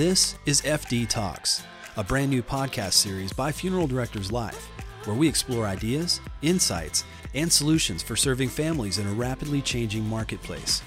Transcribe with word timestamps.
This 0.00 0.36
is 0.46 0.62
FD 0.62 1.10
Talks, 1.10 1.62
a 1.98 2.02
brand 2.02 2.30
new 2.30 2.42
podcast 2.42 2.94
series 2.94 3.34
by 3.34 3.52
Funeral 3.52 3.86
Directors 3.86 4.32
Life, 4.32 4.70
where 5.04 5.14
we 5.14 5.28
explore 5.28 5.66
ideas, 5.66 6.22
insights, 6.40 7.04
and 7.34 7.52
solutions 7.52 8.02
for 8.02 8.16
serving 8.16 8.48
families 8.48 8.96
in 8.96 9.06
a 9.06 9.12
rapidly 9.12 9.60
changing 9.60 10.08
marketplace. 10.08 10.80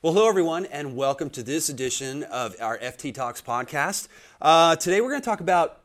Well, 0.00 0.12
hello, 0.12 0.28
everyone, 0.28 0.66
and 0.66 0.94
welcome 0.94 1.28
to 1.30 1.42
this 1.42 1.68
edition 1.68 2.22
of 2.22 2.54
our 2.60 2.78
FD 2.78 3.12
Talks 3.14 3.42
podcast. 3.42 4.06
Uh, 4.40 4.76
today, 4.76 5.00
we're 5.00 5.10
going 5.10 5.22
to 5.22 5.28
talk 5.28 5.40
about 5.40 5.79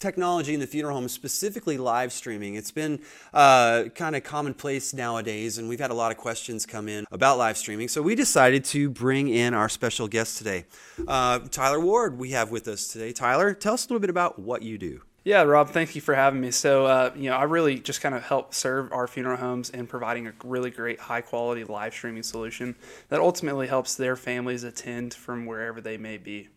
technology 0.00 0.54
in 0.54 0.60
the 0.60 0.66
funeral 0.66 0.96
home, 0.96 1.08
specifically 1.08 1.78
live 1.78 2.12
streaming. 2.12 2.54
It's 2.54 2.70
been 2.70 3.00
uh, 3.32 3.84
kind 3.94 4.16
of 4.16 4.24
commonplace 4.24 4.92
nowadays, 4.94 5.58
and 5.58 5.68
we've 5.68 5.78
had 5.78 5.90
a 5.90 5.94
lot 5.94 6.10
of 6.10 6.16
questions 6.16 6.66
come 6.66 6.88
in 6.88 7.04
about 7.12 7.38
live 7.38 7.56
streaming. 7.56 7.88
So 7.88 8.02
we 8.02 8.14
decided 8.14 8.64
to 8.66 8.90
bring 8.90 9.28
in 9.28 9.54
our 9.54 9.68
special 9.68 10.08
guest 10.08 10.38
today, 10.38 10.64
uh, 11.06 11.40
Tyler 11.50 11.78
Ward. 11.78 12.18
We 12.18 12.30
have 12.30 12.50
with 12.50 12.66
us 12.66 12.88
today. 12.88 13.12
Tyler, 13.12 13.54
tell 13.54 13.74
us 13.74 13.84
a 13.84 13.88
little 13.88 14.00
bit 14.00 14.10
about 14.10 14.38
what 14.38 14.62
you 14.62 14.78
do. 14.78 15.02
Yeah, 15.22 15.42
Rob, 15.42 15.68
thank 15.68 15.94
you 15.94 16.00
for 16.00 16.14
having 16.14 16.40
me. 16.40 16.50
So, 16.50 16.86
uh, 16.86 17.12
you 17.14 17.28
know, 17.28 17.36
I 17.36 17.42
really 17.42 17.78
just 17.78 18.00
kind 18.00 18.14
of 18.14 18.22
help 18.22 18.54
serve 18.54 18.90
our 18.90 19.06
funeral 19.06 19.36
homes 19.36 19.68
in 19.68 19.86
providing 19.86 20.26
a 20.26 20.32
really 20.42 20.70
great, 20.70 20.98
high 20.98 21.20
quality 21.20 21.62
live 21.64 21.92
streaming 21.92 22.22
solution 22.22 22.74
that 23.10 23.20
ultimately 23.20 23.66
helps 23.66 23.96
their 23.96 24.16
families 24.16 24.64
attend 24.64 25.12
from 25.12 25.44
wherever 25.44 25.82
they 25.82 25.98
may 25.98 26.16
be 26.16 26.48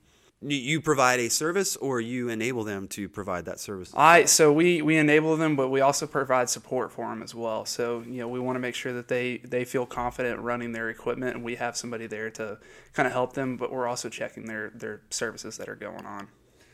you 0.45 0.81
provide 0.81 1.19
a 1.19 1.29
service 1.29 1.75
or 1.77 2.01
you 2.01 2.29
enable 2.29 2.63
them 2.63 2.87
to 2.89 3.09
provide 3.09 3.45
that 3.45 3.59
service? 3.59 3.93
I 3.95 4.25
so 4.25 4.51
we 4.51 4.81
we 4.81 4.97
enable 4.97 5.35
them 5.37 5.55
but 5.55 5.69
we 5.69 5.81
also 5.81 6.07
provide 6.07 6.49
support 6.49 6.91
for 6.91 7.09
them 7.09 7.23
as 7.23 7.33
well. 7.33 7.65
So 7.65 8.03
you 8.07 8.19
know 8.19 8.27
we 8.27 8.39
want 8.39 8.55
to 8.55 8.59
make 8.59 8.75
sure 8.75 8.93
that 8.93 9.07
they 9.07 9.37
they 9.37 9.65
feel 9.65 9.85
confident 9.85 10.39
running 10.39 10.71
their 10.71 10.89
equipment 10.89 11.35
and 11.35 11.43
we 11.43 11.55
have 11.55 11.75
somebody 11.77 12.07
there 12.07 12.29
to 12.31 12.57
kind 12.93 13.07
of 13.07 13.13
help 13.13 13.33
them 13.33 13.57
but 13.57 13.71
we're 13.71 13.87
also 13.87 14.09
checking 14.09 14.45
their 14.45 14.71
their 14.75 15.01
services 15.09 15.57
that 15.57 15.69
are 15.69 15.75
going 15.75 16.05
on 16.05 16.27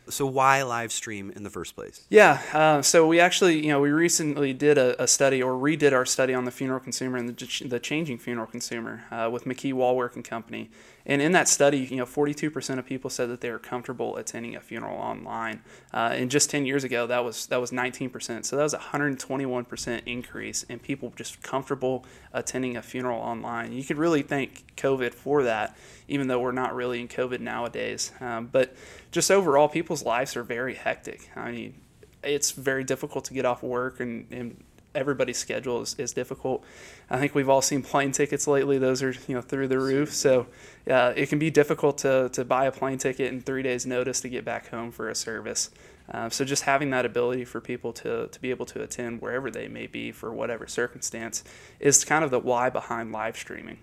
so 0.10 0.26
why 0.26 0.64
live 0.64 0.92
stream 0.92 1.32
in 1.36 1.44
the 1.44 1.50
first 1.50 1.76
place? 1.76 2.06
Yeah, 2.10 2.42
uh, 2.54 2.82
so 2.82 3.08
we 3.08 3.20
actually, 3.20 3.64
you 3.66 3.70
know, 3.70 3.80
we 3.80 3.92
recently 3.92 4.54
did 4.54 4.78
a, 4.78 5.02
a, 5.02 5.08
study 5.08 5.42
or 5.42 5.54
redid 5.54 5.94
our 5.94 6.06
study 6.06 6.34
on 6.34 6.46
the 6.46 6.52
funeral 6.52 6.80
consumer 6.80 7.18
and 7.18 7.30
the, 7.30 7.68
the 7.68 7.80
changing 7.80 8.18
funeral 8.18 8.48
consumer 8.48 9.06
uh, 9.12 9.30
with 9.32 9.46
McKee 9.46 9.74
Wallwork 9.74 10.16
and 10.16 10.26
Company. 10.26 10.70
And 11.10 11.24
in 11.24 11.32
that 11.32 11.48
study, 11.48 11.80
you 11.80 11.98
know, 11.98 12.06
42% 12.06 12.78
of 12.78 12.86
people 12.86 13.10
said 13.10 13.30
that 13.30 13.42
they 13.42 13.50
were 13.50 13.58
comfortable 13.58 14.18
attending 14.18 14.56
a 14.56 14.62
funeral 14.62 14.96
online. 14.96 15.62
Uh, 15.92 16.12
and 16.14 16.30
just 16.30 16.52
10 16.52 16.68
years 16.68 16.84
ago, 16.84 17.08
that 17.08 17.24
was 17.24 17.48
that 17.48 17.60
was 17.60 17.72
19%. 17.72 18.46
So 18.46 18.56
that 18.56 18.62
was 18.62 18.76
a 18.76 18.78
121% 18.78 20.02
increase 20.06 20.64
in 20.64 20.78
people 20.78 21.12
just 21.16 21.42
comfortable 21.42 22.06
attending 22.32 22.78
a 22.78 22.84
funeral 22.84 23.20
online. 23.20 23.74
You 23.74 23.84
could 23.84 23.98
really 23.98 24.22
thank 24.22 24.76
COVID 24.76 25.16
for 25.16 25.44
that, 25.44 25.76
even 26.08 26.28
though 26.28 26.40
we're 26.40 26.52
not 26.52 26.76
really 26.76 27.02
in 27.02 27.08
COVID 27.08 27.40
nowadays. 27.40 28.12
Um, 28.20 28.46
but 28.46 28.76
just 29.12 29.32
overall, 29.32 29.68
people's 29.68 30.04
lives 30.04 30.36
are 30.36 30.44
very 30.44 30.76
hectic. 30.76 31.30
I 31.36 31.52
mean, 31.52 31.82
it's 32.24 32.52
very 32.52 32.84
difficult 32.84 33.26
to 33.26 33.34
get 33.34 33.46
off 33.46 33.64
work 33.64 34.00
and, 34.00 34.28
and 34.32 34.64
everybody's 34.96 35.38
schedule 35.38 35.82
is, 35.82 35.96
is 35.98 36.14
difficult. 36.14 36.64
I 37.10 37.18
think 37.20 37.36
we've 37.36 37.50
all 37.50 37.62
seen 37.62 37.82
plane 37.82 38.12
tickets 38.12 38.48
lately; 38.48 38.78
those 38.78 39.02
are 39.04 39.14
you 39.28 39.36
know 39.36 39.42
through 39.42 39.68
the 39.68 39.80
roof. 39.80 40.14
So 40.14 40.48
it 40.86 41.30
can 41.30 41.40
be 41.40 41.50
difficult 41.50 42.00
to 42.00 42.30
to 42.30 42.46
buy 42.46 42.66
a 42.66 42.72
plane 42.72 42.98
ticket 42.98 43.32
in 43.32 43.42
three 43.42 43.64
days' 43.64 43.86
notice 43.86 44.22
to 44.22 44.30
get 44.30 44.46
back 44.46 44.70
home 44.70 44.92
for 44.92 45.10
a 45.10 45.16
service. 45.16 45.70
Uh, 46.12 46.28
so 46.28 46.44
just 46.44 46.64
having 46.64 46.90
that 46.90 47.06
ability 47.06 47.46
for 47.46 47.62
people 47.62 47.94
to 47.94 48.28
to 48.28 48.42
be 48.42 48.50
able 48.50 48.66
to 48.68 48.82
attend 48.82 49.22
wherever 49.22 49.52
they 49.52 49.68
may 49.68 49.88
be 49.88 50.12
for 50.12 50.34
whatever 50.34 50.68
circumstance 50.68 51.44
is 51.80 52.04
kind 52.04 52.24
of 52.24 52.32
the 52.32 52.40
why 52.40 52.70
behind 52.70 53.12
live 53.12 53.38
streaming. 53.38 53.80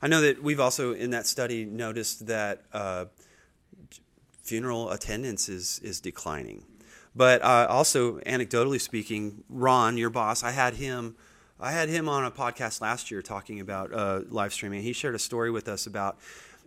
I 0.00 0.06
know 0.06 0.20
that 0.20 0.42
we've 0.42 0.60
also 0.60 0.92
in 0.92 1.10
that 1.10 1.26
study 1.26 1.64
noticed 1.64 2.26
that. 2.26 2.62
Uh, 2.72 3.06
funeral 4.48 4.90
attendance 4.90 5.48
is 5.48 5.78
is 5.84 6.00
declining. 6.00 6.64
But 7.14 7.42
uh, 7.42 7.66
also, 7.68 8.18
anecdotally 8.20 8.80
speaking, 8.80 9.44
Ron, 9.48 9.96
your 9.98 10.10
boss, 10.10 10.42
I 10.42 10.52
had 10.52 10.74
him. 10.74 11.16
I 11.60 11.72
had 11.72 11.88
him 11.88 12.08
on 12.08 12.24
a 12.24 12.30
podcast 12.30 12.80
last 12.80 13.10
year 13.10 13.20
talking 13.20 13.60
about 13.60 13.92
uh, 13.92 14.20
live 14.28 14.52
streaming. 14.52 14.82
He 14.82 14.92
shared 14.92 15.16
a 15.16 15.18
story 15.18 15.50
with 15.50 15.68
us 15.68 15.86
about, 15.86 16.18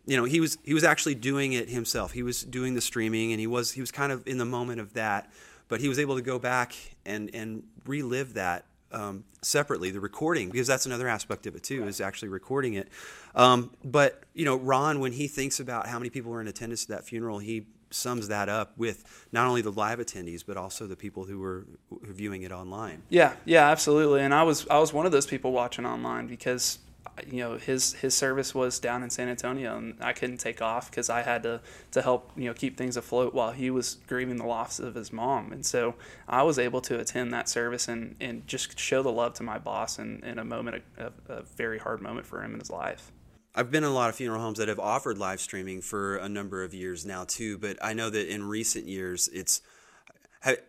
you 0.06 0.18
know, 0.18 0.25
he 0.25 0.41
was 0.41 0.58
he 0.64 0.74
was 0.74 0.84
actually 0.84 1.16
doing 1.16 1.53
it 1.53 1.70
himself. 1.70 2.12
He 2.12 2.24
was 2.24 2.44
doing 2.44 2.74
the 2.74 2.81
streaming, 2.81 3.31
and 3.31 3.40
he 3.40 3.47
was 3.47 3.72
he 3.72 3.81
was 3.81 3.91
kind 3.91 4.12
of 4.12 4.28
in 4.28 4.38
the 4.38 4.46
moment 4.46 4.80
of 4.80 4.94
that. 4.94 5.31
But 5.70 5.80
he 5.80 5.88
was 5.88 5.97
able 5.97 6.16
to 6.16 6.22
go 6.22 6.38
back 6.38 6.75
and 7.06 7.34
and 7.34 7.64
relive 7.86 8.34
that 8.34 8.66
um, 8.94 9.24
separately, 9.41 9.91
the 9.91 10.00
recording, 10.00 10.50
because 10.50 10.68
that's 10.68 10.85
another 10.85 11.07
aspect 11.07 11.47
of 11.47 11.56
it 11.56 11.63
too, 11.63 11.88
is 11.88 12.02
actually 12.02 12.29
recording 12.29 12.74
it. 12.75 12.90
Um, 13.35 13.72
but 13.84 14.24
you 14.34 14.46
know, 14.46 14.57
Ron, 14.57 15.00
when 15.00 15.12
he 15.13 15.28
thinks 15.28 15.59
about 15.59 15.88
how 15.88 16.00
many 16.00 16.09
people 16.09 16.31
were 16.31 16.41
in 16.41 16.47
attendance 16.47 16.84
at 16.84 16.90
that 16.90 17.06
funeral, 17.06 17.40
he 17.40 17.66
sums 17.94 18.29
that 18.29 18.50
up 18.50 18.78
with 18.78 19.28
not 19.31 19.47
only 19.47 19.62
the 19.62 19.72
live 19.72 20.00
attendees 20.00 20.44
but 20.46 20.56
also 20.56 20.88
the 20.88 20.96
people 20.96 21.25
who 21.25 21.40
were 21.40 21.66
viewing 22.03 22.44
it 22.44 22.52
online. 22.52 23.03
Yeah, 23.09 23.34
yeah, 23.46 23.69
absolutely. 23.69 24.22
And 24.22 24.34
I 24.34 24.44
was 24.44 24.68
I 24.69 24.79
was 24.79 24.94
one 24.94 25.06
of 25.06 25.12
those 25.12 25.28
people 25.28 25.52
watching 25.52 25.85
online 25.85 26.28
because 26.28 26.79
you 27.27 27.39
know 27.39 27.57
his 27.57 27.94
his 27.94 28.13
service 28.16 28.55
was 28.55 28.79
down 28.79 29.03
in 29.03 29.09
San 29.09 29.27
Antonio 29.27 29.77
and 29.77 29.95
I 30.01 30.13
couldn't 30.13 30.38
take 30.38 30.61
off 30.61 30.89
because 30.89 31.09
I 31.09 31.22
had 31.22 31.44
to 31.44 31.61
to 31.91 32.01
help 32.01 32.31
you 32.35 32.45
know 32.45 32.53
keep 32.53 32.77
things 32.77 32.97
afloat 32.97 33.33
while 33.33 33.51
he 33.51 33.69
was 33.69 33.97
grieving 34.07 34.38
the 34.38 34.45
loss 34.45 34.79
of 34.79 34.95
his 34.95 35.11
mom 35.11 35.51
and 35.51 35.66
so 35.66 35.95
I 36.27 36.44
was 36.44 36.57
able 36.57 36.81
to 36.81 36.99
attend 36.99 37.33
that 37.33 37.49
service 37.49 37.88
and 37.88 38.16
and 38.19 38.47
just 38.47 38.79
show 38.79 39.03
the 39.03 39.11
love 39.11 39.33
to 39.35 39.44
my 39.44 39.57
boss 39.57 39.99
in, 39.99 40.23
in 40.23 40.39
a 40.39 40.45
moment 40.45 40.83
a, 40.97 41.11
a 41.27 41.44
very 41.44 41.79
hard 41.79 42.01
moment 42.01 42.25
for 42.25 42.44
him 42.44 42.53
in 42.53 42.59
his 42.59 42.69
life. 42.69 43.11
I've 43.53 43.69
been 43.69 43.83
in 43.83 43.89
a 43.89 43.93
lot 43.93 44.09
of 44.09 44.16
funeral 44.16 44.41
homes 44.41 44.59
that 44.59 44.69
have 44.69 44.79
offered 44.79 45.17
live 45.17 45.41
streaming 45.41 45.81
for 45.81 46.16
a 46.16 46.29
number 46.29 46.63
of 46.63 46.73
years 46.73 47.05
now 47.05 47.25
too, 47.25 47.57
but 47.57 47.78
I 47.81 47.91
know 47.91 48.09
that 48.09 48.33
in 48.33 48.47
recent 48.47 48.88
years 48.88 49.29
it's 49.33 49.61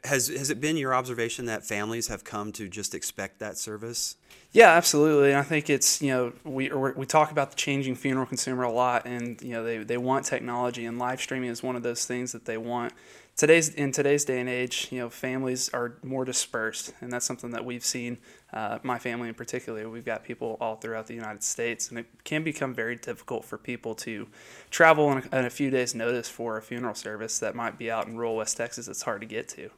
has 0.05 0.29
has 0.29 0.51
it 0.51 0.61
been 0.61 0.77
your 0.77 0.95
observation 0.95 1.47
that 1.47 1.65
families 1.65 2.09
have 2.09 2.25
come 2.25 2.53
to 2.53 2.69
just 2.69 2.95
expect 2.95 3.39
that 3.39 3.57
service? 3.57 4.17
Yeah, 4.53 4.71
absolutely. 4.71 5.35
I 5.35 5.43
think 5.43 5.71
it's 5.71 6.03
you 6.03 6.11
know 6.11 6.33
we 6.45 6.71
we 6.71 7.07
talk 7.07 7.31
about 7.31 7.51
the 7.51 7.57
changing 7.57 7.95
funeral 7.95 8.27
consumer 8.27 8.65
a 8.65 8.73
lot, 8.73 9.07
and 9.07 9.41
you 9.41 9.53
know 9.53 9.65
they 9.65 9.79
they 9.79 9.97
want 9.97 10.27
technology, 10.27 10.85
and 10.85 10.99
live 10.99 11.21
streaming 11.21 11.51
is 11.51 11.63
one 11.63 11.77
of 11.77 11.83
those 11.83 12.05
things 12.05 12.33
that 12.33 12.45
they 12.45 12.59
want 12.59 12.93
today's 13.37 13.69
in 13.71 13.93
today's 13.93 14.25
day 14.25 14.41
and 14.41 14.49
age, 14.49 14.89
you 14.91 14.99
know, 14.99 15.11
families 15.11 15.69
are 15.71 15.97
more 16.03 16.25
dispersed, 16.25 16.93
and 17.01 17.13
that's 17.13 17.27
something 17.27 17.51
that 17.51 17.65
we've 17.65 17.85
seen. 17.85 18.19
Uh, 18.53 18.79
my 18.83 18.99
family 18.99 19.29
in 19.29 19.35
particular, 19.35 19.89
we've 19.89 20.05
got 20.05 20.23
people 20.23 20.59
all 20.61 20.77
throughout 20.77 21.07
the 21.07 21.15
United 21.15 21.43
States, 21.43 21.89
and 21.89 21.99
it 21.99 22.07
can 22.25 22.45
become 22.45 22.75
very 22.75 22.97
difficult 22.97 23.45
for 23.45 23.57
people 23.57 23.95
to 23.95 24.29
travel 24.71 25.11
in 25.13 25.19
a, 25.19 25.39
in 25.39 25.45
a 25.47 25.51
few 25.51 25.71
days' 25.71 25.95
notice 25.95 26.29
for 26.29 26.59
a 26.59 26.63
funeral 26.63 26.95
service 26.95 27.39
that 27.39 27.55
might 27.55 27.79
be 27.79 27.91
out 27.91 28.07
in 28.07 28.17
rural 28.17 28.37
West 28.37 28.57
Texas. 28.57 28.89
It's 28.89 29.03
hard 29.03 29.23
to 29.23 29.27
get 29.27 29.49
to. 29.49 29.71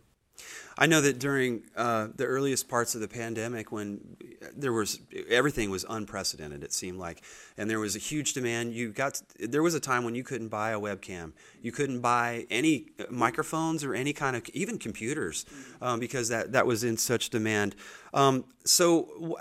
I 0.77 0.87
know 0.87 1.01
that 1.01 1.21
during 1.21 1.63
uh, 1.77 2.09
the 2.17 2.25
earliest 2.25 2.69
parts 2.69 2.97
of 2.97 3.01
the 3.01 3.07
pandemic, 3.07 3.71
when 3.71 4.17
there 4.57 4.73
was 4.73 4.99
everything 5.29 5.71
was 5.71 5.85
unprecedented, 5.89 6.65
it 6.65 6.73
seemed 6.73 6.99
like, 6.99 7.23
and 7.57 7.71
there 7.71 7.79
was 7.79 7.95
a 7.95 8.01
huge 8.01 8.33
demand. 8.33 8.75
You 8.75 8.91
got 8.91 9.23
there 9.39 9.63
was 9.63 9.75
a 9.75 9.81
time 9.81 10.05
when 10.05 10.17
you 10.17 10.25
couldn't 10.25 10.49
buy 10.49 10.71
a 10.71 10.81
webcam, 10.81 11.33
you 11.63 11.71
couldn't 11.71 12.01
buy 12.01 12.47
any 12.51 12.87
microphones 13.09 13.85
or 13.85 13.95
any 13.95 14.13
kind 14.13 14.35
of 14.35 14.49
even 14.49 14.79
computers 14.79 15.47
um, 15.81 16.01
because 16.01 16.29
that 16.29 16.51
that 16.53 16.67
was 16.67 16.83
in 16.83 16.97
such 16.97 17.31
demand. 17.31 17.77
Um, 18.13 18.45
so, 18.67 19.37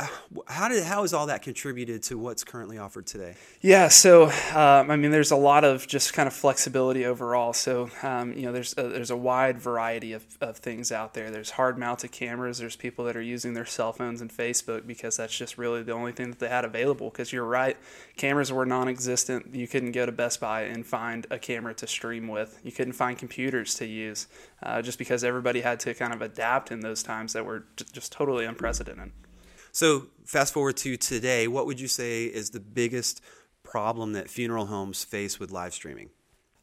how 0.47 0.67
did 0.67 0.83
how 0.83 1.03
has 1.03 1.13
all 1.13 1.27
that 1.27 1.43
contributed 1.43 2.03
to 2.03 2.17
what's 2.17 2.43
currently 2.43 2.77
offered 2.77 3.05
today? 3.05 3.35
Yeah, 3.61 3.87
so 3.87 4.25
um, 4.53 4.91
I 4.91 4.97
mean, 4.97 5.11
there's 5.11 5.31
a 5.31 5.37
lot 5.37 5.63
of 5.63 5.87
just 5.87 6.11
kind 6.11 6.27
of 6.27 6.33
flexibility 6.33 7.05
overall. 7.05 7.53
So, 7.53 7.89
um, 8.01 8.33
you 8.33 8.41
know, 8.41 8.51
there's 8.51 8.73
a, 8.77 8.83
there's 8.83 9.11
a 9.11 9.15
wide 9.15 9.57
variety 9.59 10.11
of, 10.11 10.25
of 10.41 10.57
things 10.57 10.91
out 10.91 11.13
there. 11.13 11.31
There's 11.31 11.51
hard 11.51 11.77
mounted 11.77 12.11
cameras. 12.11 12.57
There's 12.57 12.75
people 12.75 13.05
that 13.05 13.15
are 13.15 13.21
using 13.21 13.53
their 13.53 13.65
cell 13.65 13.93
phones 13.93 14.19
and 14.19 14.29
Facebook 14.29 14.85
because 14.85 15.15
that's 15.15 15.37
just 15.37 15.57
really 15.57 15.83
the 15.83 15.93
only 15.93 16.11
thing 16.11 16.29
that 16.31 16.39
they 16.39 16.49
had 16.49 16.65
available. 16.65 17.09
Because 17.09 17.31
you're 17.31 17.45
right, 17.45 17.77
cameras 18.17 18.51
were 18.51 18.65
non-existent. 18.65 19.55
You 19.55 19.69
couldn't 19.69 19.93
go 19.93 20.05
to 20.05 20.11
Best 20.11 20.41
Buy 20.41 20.63
and 20.63 20.85
find 20.85 21.27
a 21.31 21.39
camera 21.39 21.73
to 21.75 21.87
stream 21.87 22.27
with. 22.27 22.59
You 22.61 22.73
couldn't 22.73 22.93
find 22.93 23.17
computers 23.17 23.75
to 23.75 23.85
use, 23.85 24.27
uh, 24.61 24.81
just 24.81 24.99
because 24.99 25.23
everybody 25.23 25.61
had 25.61 25.79
to 25.79 25.93
kind 25.93 26.11
of 26.11 26.21
adapt 26.21 26.73
in 26.73 26.81
those 26.81 27.03
times 27.03 27.31
that 27.31 27.45
were 27.45 27.63
just 27.93 28.11
totally 28.11 28.43
unprecedented. 28.43 29.12
So, 29.73 30.05
fast 30.23 30.53
forward 30.53 30.77
to 30.77 30.97
today, 30.97 31.47
what 31.47 31.65
would 31.65 31.79
you 31.79 31.87
say 31.87 32.25
is 32.25 32.51
the 32.51 32.59
biggest 32.59 33.21
problem 33.63 34.13
that 34.13 34.29
funeral 34.29 34.67
homes 34.67 35.03
face 35.03 35.39
with 35.39 35.49
live 35.51 35.73
streaming? 35.73 36.11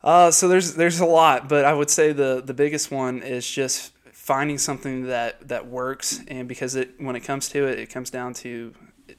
Uh, 0.00 0.30
so 0.30 0.46
there's 0.46 0.74
there's 0.76 1.00
a 1.00 1.04
lot, 1.04 1.48
but 1.48 1.64
I 1.64 1.72
would 1.74 1.90
say 1.90 2.12
the 2.12 2.40
the 2.40 2.54
biggest 2.54 2.92
one 2.92 3.22
is 3.22 3.50
just 3.50 3.92
finding 4.12 4.58
something 4.58 5.08
that 5.08 5.48
that 5.48 5.66
works, 5.66 6.20
and 6.28 6.46
because 6.46 6.76
it 6.76 7.00
when 7.00 7.16
it 7.16 7.20
comes 7.20 7.48
to 7.48 7.66
it, 7.66 7.80
it 7.80 7.90
comes 7.90 8.10
down 8.10 8.32
to 8.34 8.72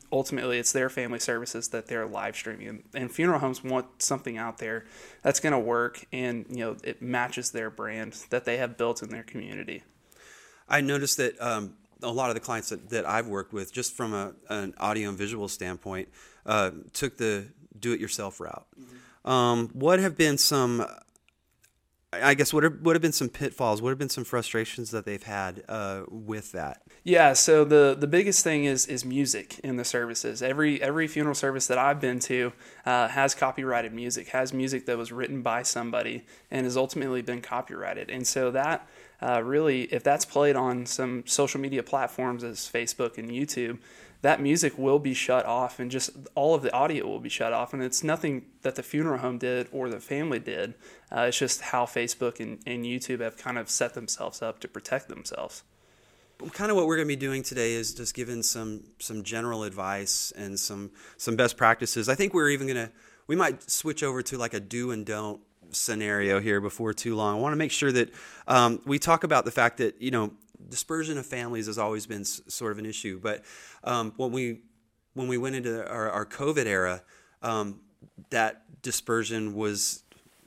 ultimately 0.10 0.58
it's 0.58 0.72
their 0.72 0.90
family 0.90 1.20
services 1.20 1.68
that 1.70 1.88
they're 1.88 2.08
live 2.08 2.38
streaming. 2.38 2.84
And 2.96 3.12
funeral 3.12 3.40
homes 3.40 3.62
want 3.62 4.02
something 4.02 4.38
out 4.38 4.58
there 4.58 4.86
that's 5.22 5.42
going 5.42 5.52
to 5.52 5.60
work 5.60 6.06
and 6.14 6.46
you 6.50 6.64
know 6.64 6.78
it 6.82 7.02
matches 7.02 7.52
their 7.52 7.70
brand 7.70 8.14
that 8.30 8.46
they 8.46 8.56
have 8.56 8.78
built 8.78 9.04
in 9.04 9.10
their 9.10 9.24
community. 9.24 9.84
I 10.70 10.80
noticed 10.80 11.18
that 11.18 11.40
um, 11.42 11.76
a 12.02 12.12
lot 12.12 12.30
of 12.30 12.36
the 12.36 12.40
clients 12.40 12.70
that, 12.70 12.90
that 12.90 13.08
I've 13.08 13.28
worked 13.28 13.54
with, 13.54 13.72
just 13.74 13.96
from 13.96 14.14
a, 14.14 14.34
an 14.50 14.74
audio 14.78 15.10
and 15.10 15.18
visual 15.18 15.48
standpoint, 15.48 16.10
uh, 16.46 16.72
took 16.94 17.18
the 17.18 17.48
do-it-yourself 17.80 18.40
route. 18.40 18.68
Mm-hmm. 18.80 19.30
Um, 19.30 19.70
what 19.74 20.00
have 20.00 20.18
been 20.18 20.38
some 20.38 20.86
I 22.14 22.34
guess 22.34 22.54
what 22.54 22.64
have, 22.64 22.82
what 22.82 22.96
have 22.96 23.02
been 23.02 23.14
some 23.14 23.30
pitfalls? 23.30 23.82
What 23.82 23.90
have 23.90 23.98
been 23.98 24.10
some 24.10 24.26
frustrations 24.26 24.92
that 24.92 25.06
they've 25.06 25.24
had 25.24 25.64
uh, 25.70 26.04
with 26.10 26.52
that? 26.52 26.82
Yeah, 27.04 27.32
so 27.34 27.64
the 27.64 27.96
the 27.98 28.08
biggest 28.08 28.44
thing 28.44 28.66
is 28.66 28.86
is 28.86 29.06
music 29.06 29.60
in 29.60 29.78
the 29.78 29.86
services. 29.86 30.44
Every 30.44 30.82
every 30.82 31.08
funeral 31.08 31.36
service 31.36 31.68
that 31.68 31.78
I've 31.78 32.02
been 32.02 32.20
to 32.20 32.52
uh, 32.86 33.08
has 33.08 33.34
copyrighted 33.34 33.94
music, 33.94 34.28
has 34.30 34.54
music 34.54 34.86
that 34.88 34.98
was 34.98 35.14
written 35.14 35.42
by 35.42 35.64
somebody 35.64 36.26
and 36.52 36.66
has 36.66 36.76
ultimately 36.76 37.22
been 37.22 37.42
copyrighted. 37.42 38.10
And 38.10 38.28
so 38.28 38.52
that 38.52 38.88
uh, 39.22 39.42
really, 39.44 39.84
if 39.84 40.04
that's 40.04 40.26
played 40.26 40.56
on 40.56 40.86
some 40.86 41.24
social 41.28 41.60
media 41.60 41.84
platforms 41.84 42.44
as 42.44 42.60
Facebook 42.60 43.18
and 43.18 43.30
YouTube, 43.30 43.78
that 44.22 44.40
music 44.40 44.78
will 44.78 45.00
be 45.00 45.14
shut 45.14 45.46
off 45.46 45.80
and 45.80 45.90
just 45.90 46.12
all 46.36 46.54
of 46.54 46.62
the 46.62 46.72
audio 46.74 47.08
will 47.08 47.20
be 47.20 47.30
shut 47.30 47.54
off. 47.54 47.74
And 47.74 47.82
it's 47.84 48.04
nothing 48.04 48.46
that 48.62 48.76
the 48.76 48.84
funeral 48.84 49.20
home 49.20 49.38
did 49.38 49.68
or 49.72 49.90
the 49.90 50.00
family 50.00 50.40
did. 50.40 50.76
Uh, 51.12 51.22
it's 51.22 51.38
just 51.38 51.62
how 51.62 51.86
Facebook 51.86 52.40
and, 52.40 52.60
and 52.66 52.86
YouTube 52.86 53.20
have 53.22 53.38
kind 53.38 53.58
of 53.58 53.70
set 53.70 53.94
themselves 53.94 54.42
up 54.42 54.60
to 54.60 54.68
protect 54.68 55.08
themselves. 55.08 55.64
Kind 56.54 56.72
of 56.72 56.78
what 56.78 56.88
we're 56.88 56.96
going 56.96 57.08
to 57.08 57.16
be 57.16 57.20
doing 57.20 57.44
today 57.44 57.74
is 57.74 57.94
just 57.94 58.16
giving 58.16 58.42
some 58.42 58.84
some 58.98 59.22
general 59.22 59.64
advice 59.64 60.34
and 60.36 60.60
some 60.60 60.90
some 61.18 61.36
best 61.36 61.56
practices. 61.56 62.10
I 62.10 62.16
think 62.16 62.34
we're 62.34 62.50
even 62.50 62.66
going 62.66 62.88
to 62.88 62.92
we 63.28 63.36
might 63.36 63.70
switch 63.70 64.02
over 64.02 64.24
to 64.24 64.40
like 64.40 64.56
a 64.56 64.60
do 64.60 64.90
and 64.90 65.06
don't 65.06 65.40
scenario 65.72 66.40
here 66.40 66.62
before 66.62 66.94
too 66.94 67.16
long. 67.16 67.38
I 67.38 67.40
want 67.40 67.54
to 67.54 67.58
make 67.58 67.72
sure 67.72 67.92
that 67.92 68.14
um, 68.48 68.82
we 68.86 69.00
talk 69.00 69.24
about 69.24 69.46
the 69.46 69.52
fact 69.52 69.78
that 69.78 70.02
you 70.02 70.12
know 70.12 70.32
dispersion 70.70 71.18
of 71.18 71.26
families 71.26 71.68
has 71.68 71.78
always 71.78 72.06
been 72.06 72.26
sort 72.26 72.72
of 72.72 72.80
an 72.80 72.86
issue. 72.86 73.20
But 73.20 73.44
um, 73.84 74.14
when 74.18 74.32
we 74.32 74.62
when 75.14 75.28
we 75.28 75.38
went 75.38 75.56
into 75.56 75.88
our, 75.90 76.10
our 76.10 76.26
COVID 76.26 76.66
era, 76.66 77.04
um, 77.42 77.82
that 78.30 78.82
dispersion 78.82 79.54
was 79.54 80.04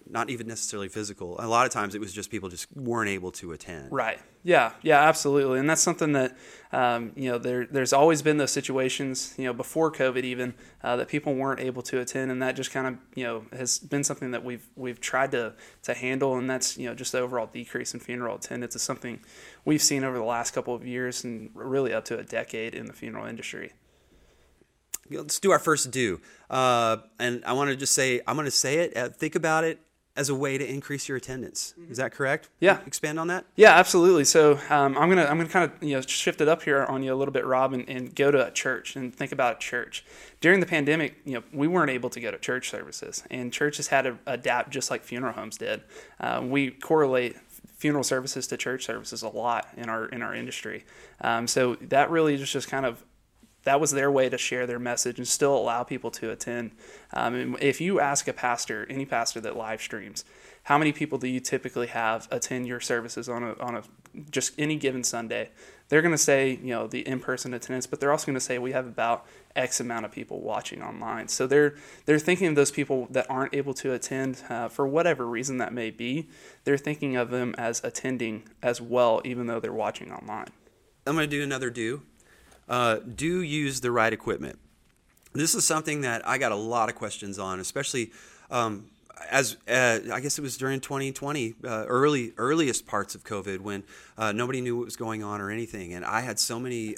not 0.08 0.30
even 0.30 0.46
necessarily 0.46 0.88
physical. 0.88 1.36
A 1.38 1.46
lot 1.46 1.66
of 1.66 1.72
times 1.72 1.94
it 1.94 2.00
was 2.00 2.12
just 2.12 2.30
people 2.30 2.48
just 2.48 2.74
weren't 2.76 3.10
able 3.10 3.32
to 3.32 3.52
attend. 3.52 3.90
Right. 3.90 4.18
Yeah. 4.44 4.72
Yeah. 4.82 5.00
Absolutely. 5.00 5.58
And 5.58 5.68
that's 5.68 5.82
something 5.82 6.12
that 6.12 6.36
um, 6.70 7.12
you 7.16 7.30
know 7.30 7.38
there 7.38 7.66
there's 7.66 7.92
always 7.92 8.20
been 8.20 8.36
those 8.36 8.50
situations 8.50 9.34
you 9.38 9.44
know 9.44 9.52
before 9.52 9.92
COVID 9.92 10.24
even 10.24 10.54
uh, 10.82 10.96
that 10.96 11.08
people 11.08 11.34
weren't 11.34 11.60
able 11.60 11.82
to 11.82 12.00
attend, 12.00 12.30
and 12.30 12.42
that 12.42 12.56
just 12.56 12.72
kind 12.72 12.86
of 12.86 12.98
you 13.14 13.24
know 13.24 13.46
has 13.52 13.78
been 13.78 14.04
something 14.04 14.32
that 14.32 14.44
we've 14.44 14.66
we've 14.76 15.00
tried 15.00 15.30
to 15.32 15.54
to 15.84 15.94
handle, 15.94 16.36
and 16.36 16.50
that's 16.50 16.76
you 16.76 16.88
know 16.88 16.94
just 16.94 17.12
the 17.12 17.20
overall 17.20 17.46
decrease 17.46 17.94
in 17.94 18.00
funeral 18.00 18.36
attendance 18.36 18.74
is 18.74 18.82
something 18.82 19.20
we've 19.64 19.82
seen 19.82 20.04
over 20.04 20.18
the 20.18 20.24
last 20.24 20.50
couple 20.50 20.74
of 20.74 20.84
years 20.86 21.24
and 21.24 21.50
really 21.54 21.92
up 21.92 22.04
to 22.06 22.18
a 22.18 22.24
decade 22.24 22.74
in 22.74 22.86
the 22.86 22.92
funeral 22.92 23.26
industry 23.26 23.72
let's 25.10 25.38
do 25.38 25.50
our 25.50 25.58
first 25.58 25.90
do. 25.90 26.18
Uh, 26.48 26.96
and 27.18 27.44
I 27.44 27.52
want 27.52 27.68
to 27.68 27.76
just 27.76 27.94
say, 27.94 28.22
I'm 28.26 28.36
going 28.36 28.46
to 28.46 28.50
say 28.50 28.76
it. 28.76 28.96
Uh, 28.96 29.10
think 29.10 29.34
about 29.34 29.62
it 29.62 29.78
as 30.16 30.28
a 30.28 30.34
way 30.34 30.56
to 30.56 30.68
increase 30.68 31.08
your 31.08 31.16
attendance. 31.16 31.74
Is 31.90 31.96
that 31.96 32.12
correct? 32.12 32.48
Yeah. 32.60 32.78
Expand 32.86 33.18
on 33.18 33.26
that. 33.28 33.46
Yeah, 33.56 33.76
absolutely. 33.76 34.24
So 34.24 34.60
um, 34.70 34.96
I'm 34.96 35.08
gonna 35.08 35.24
I'm 35.24 35.36
gonna 35.38 35.48
kind 35.48 35.70
of 35.70 35.82
you 35.82 35.96
know 35.96 36.00
shift 36.02 36.40
it 36.40 36.48
up 36.48 36.62
here 36.62 36.84
on 36.84 37.02
you 37.02 37.12
a 37.12 37.16
little 37.16 37.32
bit, 37.32 37.44
Rob, 37.44 37.72
and, 37.72 37.88
and 37.88 38.14
go 38.14 38.30
to 38.30 38.46
a 38.46 38.50
church 38.50 38.94
and 38.94 39.14
think 39.14 39.32
about 39.32 39.56
a 39.56 39.58
church. 39.58 40.04
During 40.40 40.60
the 40.60 40.66
pandemic, 40.66 41.16
you 41.24 41.34
know, 41.34 41.42
we 41.52 41.66
weren't 41.66 41.90
able 41.90 42.10
to 42.10 42.20
go 42.20 42.30
to 42.30 42.38
church 42.38 42.70
services, 42.70 43.24
and 43.30 43.52
churches 43.52 43.88
had 43.88 44.02
to 44.02 44.18
adapt 44.26 44.70
just 44.70 44.90
like 44.90 45.02
funeral 45.02 45.32
homes 45.32 45.58
did. 45.58 45.82
Uh, 46.20 46.40
we 46.44 46.70
correlate 46.70 47.36
funeral 47.76 48.04
services 48.04 48.46
to 48.46 48.56
church 48.56 48.84
services 48.84 49.22
a 49.22 49.28
lot 49.28 49.68
in 49.76 49.88
our 49.88 50.06
in 50.06 50.22
our 50.22 50.34
industry. 50.34 50.84
Um, 51.22 51.48
so 51.48 51.74
that 51.76 52.10
really 52.10 52.36
just 52.36 52.52
just 52.52 52.68
kind 52.68 52.86
of 52.86 53.04
that 53.64 53.80
was 53.80 53.90
their 53.90 54.10
way 54.10 54.28
to 54.28 54.38
share 54.38 54.66
their 54.66 54.78
message 54.78 55.18
and 55.18 55.26
still 55.26 55.56
allow 55.56 55.82
people 55.82 56.10
to 56.12 56.30
attend. 56.30 56.72
Um, 57.12 57.56
if 57.60 57.80
you 57.80 57.98
ask 57.98 58.28
a 58.28 58.32
pastor, 58.32 58.86
any 58.88 59.06
pastor 59.06 59.40
that 59.40 59.56
live 59.56 59.80
streams, 59.80 60.24
how 60.64 60.78
many 60.78 60.92
people 60.92 61.18
do 61.18 61.28
you 61.28 61.40
typically 61.40 61.88
have 61.88 62.28
attend 62.30 62.66
your 62.66 62.80
services 62.80 63.28
on 63.28 63.42
a 63.42 63.54
on 63.60 63.76
a 63.76 63.82
just 64.30 64.54
any 64.58 64.76
given 64.76 65.04
Sunday? 65.04 65.50
They're 65.88 66.00
going 66.00 66.12
to 66.12 66.18
say 66.18 66.58
you 66.62 66.70
know 66.70 66.86
the 66.86 67.06
in 67.06 67.20
person 67.20 67.52
attendance, 67.52 67.86
but 67.86 68.00
they're 68.00 68.10
also 68.10 68.26
going 68.26 68.34
to 68.34 68.40
say 68.40 68.58
we 68.58 68.72
have 68.72 68.86
about 68.86 69.26
X 69.54 69.80
amount 69.80 70.06
of 70.06 70.12
people 70.12 70.40
watching 70.40 70.82
online. 70.82 71.28
So 71.28 71.46
they're 71.46 71.74
they're 72.06 72.18
thinking 72.18 72.48
of 72.48 72.54
those 72.54 72.70
people 72.70 73.08
that 73.10 73.26
aren't 73.30 73.54
able 73.54 73.74
to 73.74 73.92
attend 73.92 74.42
uh, 74.48 74.68
for 74.68 74.86
whatever 74.86 75.26
reason 75.26 75.58
that 75.58 75.72
may 75.72 75.90
be. 75.90 76.28
They're 76.64 76.78
thinking 76.78 77.16
of 77.16 77.30
them 77.30 77.54
as 77.58 77.82
attending 77.84 78.48
as 78.62 78.80
well, 78.80 79.20
even 79.24 79.46
though 79.46 79.60
they're 79.60 79.72
watching 79.72 80.12
online. 80.12 80.48
I'm 81.06 81.14
going 81.14 81.28
to 81.28 81.36
do 81.36 81.42
another 81.42 81.68
do 81.68 82.02
uh, 82.68 82.96
do 82.96 83.42
use 83.42 83.80
the 83.80 83.90
right 83.90 84.12
equipment. 84.12 84.58
This 85.32 85.54
is 85.54 85.64
something 85.64 86.02
that 86.02 86.26
I 86.26 86.38
got 86.38 86.52
a 86.52 86.56
lot 86.56 86.88
of 86.88 86.94
questions 86.94 87.38
on, 87.38 87.60
especially 87.60 88.12
um, 88.50 88.86
as 89.30 89.56
uh, 89.68 90.00
I 90.12 90.20
guess 90.20 90.38
it 90.38 90.42
was 90.42 90.56
during 90.56 90.80
2020, 90.80 91.54
uh, 91.64 91.84
early 91.86 92.32
earliest 92.36 92.86
parts 92.86 93.14
of 93.14 93.24
COVID 93.24 93.60
when 93.60 93.82
uh, 94.16 94.32
nobody 94.32 94.60
knew 94.60 94.76
what 94.76 94.84
was 94.84 94.96
going 94.96 95.22
on 95.22 95.40
or 95.40 95.50
anything, 95.50 95.94
and 95.94 96.04
I 96.04 96.20
had 96.20 96.38
so 96.38 96.58
many. 96.58 96.96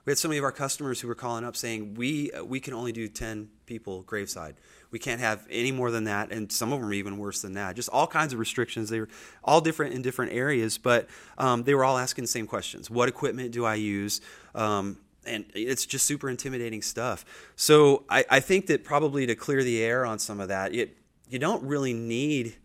Uh, 0.00 0.02
we 0.06 0.10
had 0.12 0.18
so 0.18 0.28
many 0.28 0.38
of 0.38 0.44
our 0.44 0.52
customers 0.52 1.00
who 1.00 1.08
were 1.08 1.14
calling 1.14 1.44
up 1.44 1.56
saying 1.56 1.94
we 1.94 2.30
we 2.44 2.60
can 2.60 2.74
only 2.74 2.92
do 2.92 3.08
10 3.08 3.48
people 3.66 4.02
graveside 4.02 4.56
we 4.90 4.98
can't 4.98 5.20
have 5.20 5.46
any 5.50 5.72
more 5.72 5.90
than 5.90 6.04
that, 6.04 6.32
and 6.32 6.50
some 6.50 6.72
of 6.72 6.80
them 6.80 6.88
are 6.88 6.92
even 6.92 7.18
worse 7.18 7.42
than 7.42 7.54
that. 7.54 7.76
Just 7.76 7.88
all 7.90 8.06
kinds 8.06 8.32
of 8.32 8.38
restrictions. 8.38 8.90
They 8.90 9.00
were 9.00 9.08
all 9.44 9.60
different 9.60 9.94
in 9.94 10.02
different 10.02 10.32
areas, 10.32 10.78
but 10.78 11.08
um, 11.38 11.62
they 11.62 11.74
were 11.74 11.84
all 11.84 11.98
asking 11.98 12.24
the 12.24 12.28
same 12.28 12.46
questions: 12.46 12.90
What 12.90 13.08
equipment 13.08 13.52
do 13.52 13.64
I 13.64 13.76
use? 13.76 14.20
Um, 14.54 14.98
and 15.26 15.44
it's 15.54 15.86
just 15.86 16.06
super 16.06 16.28
intimidating 16.30 16.82
stuff. 16.82 17.24
So 17.54 18.04
I, 18.08 18.24
I, 18.30 18.40
think 18.40 18.68
that 18.68 18.84
probably 18.84 19.26
to 19.26 19.34
clear 19.34 19.62
the 19.62 19.82
air 19.82 20.06
on 20.06 20.18
some 20.18 20.40
of 20.40 20.48
that, 20.48 20.74
it, 20.74 20.96
you 21.28 21.38
don't 21.38 21.62
really 21.62 21.92
need 21.92 22.56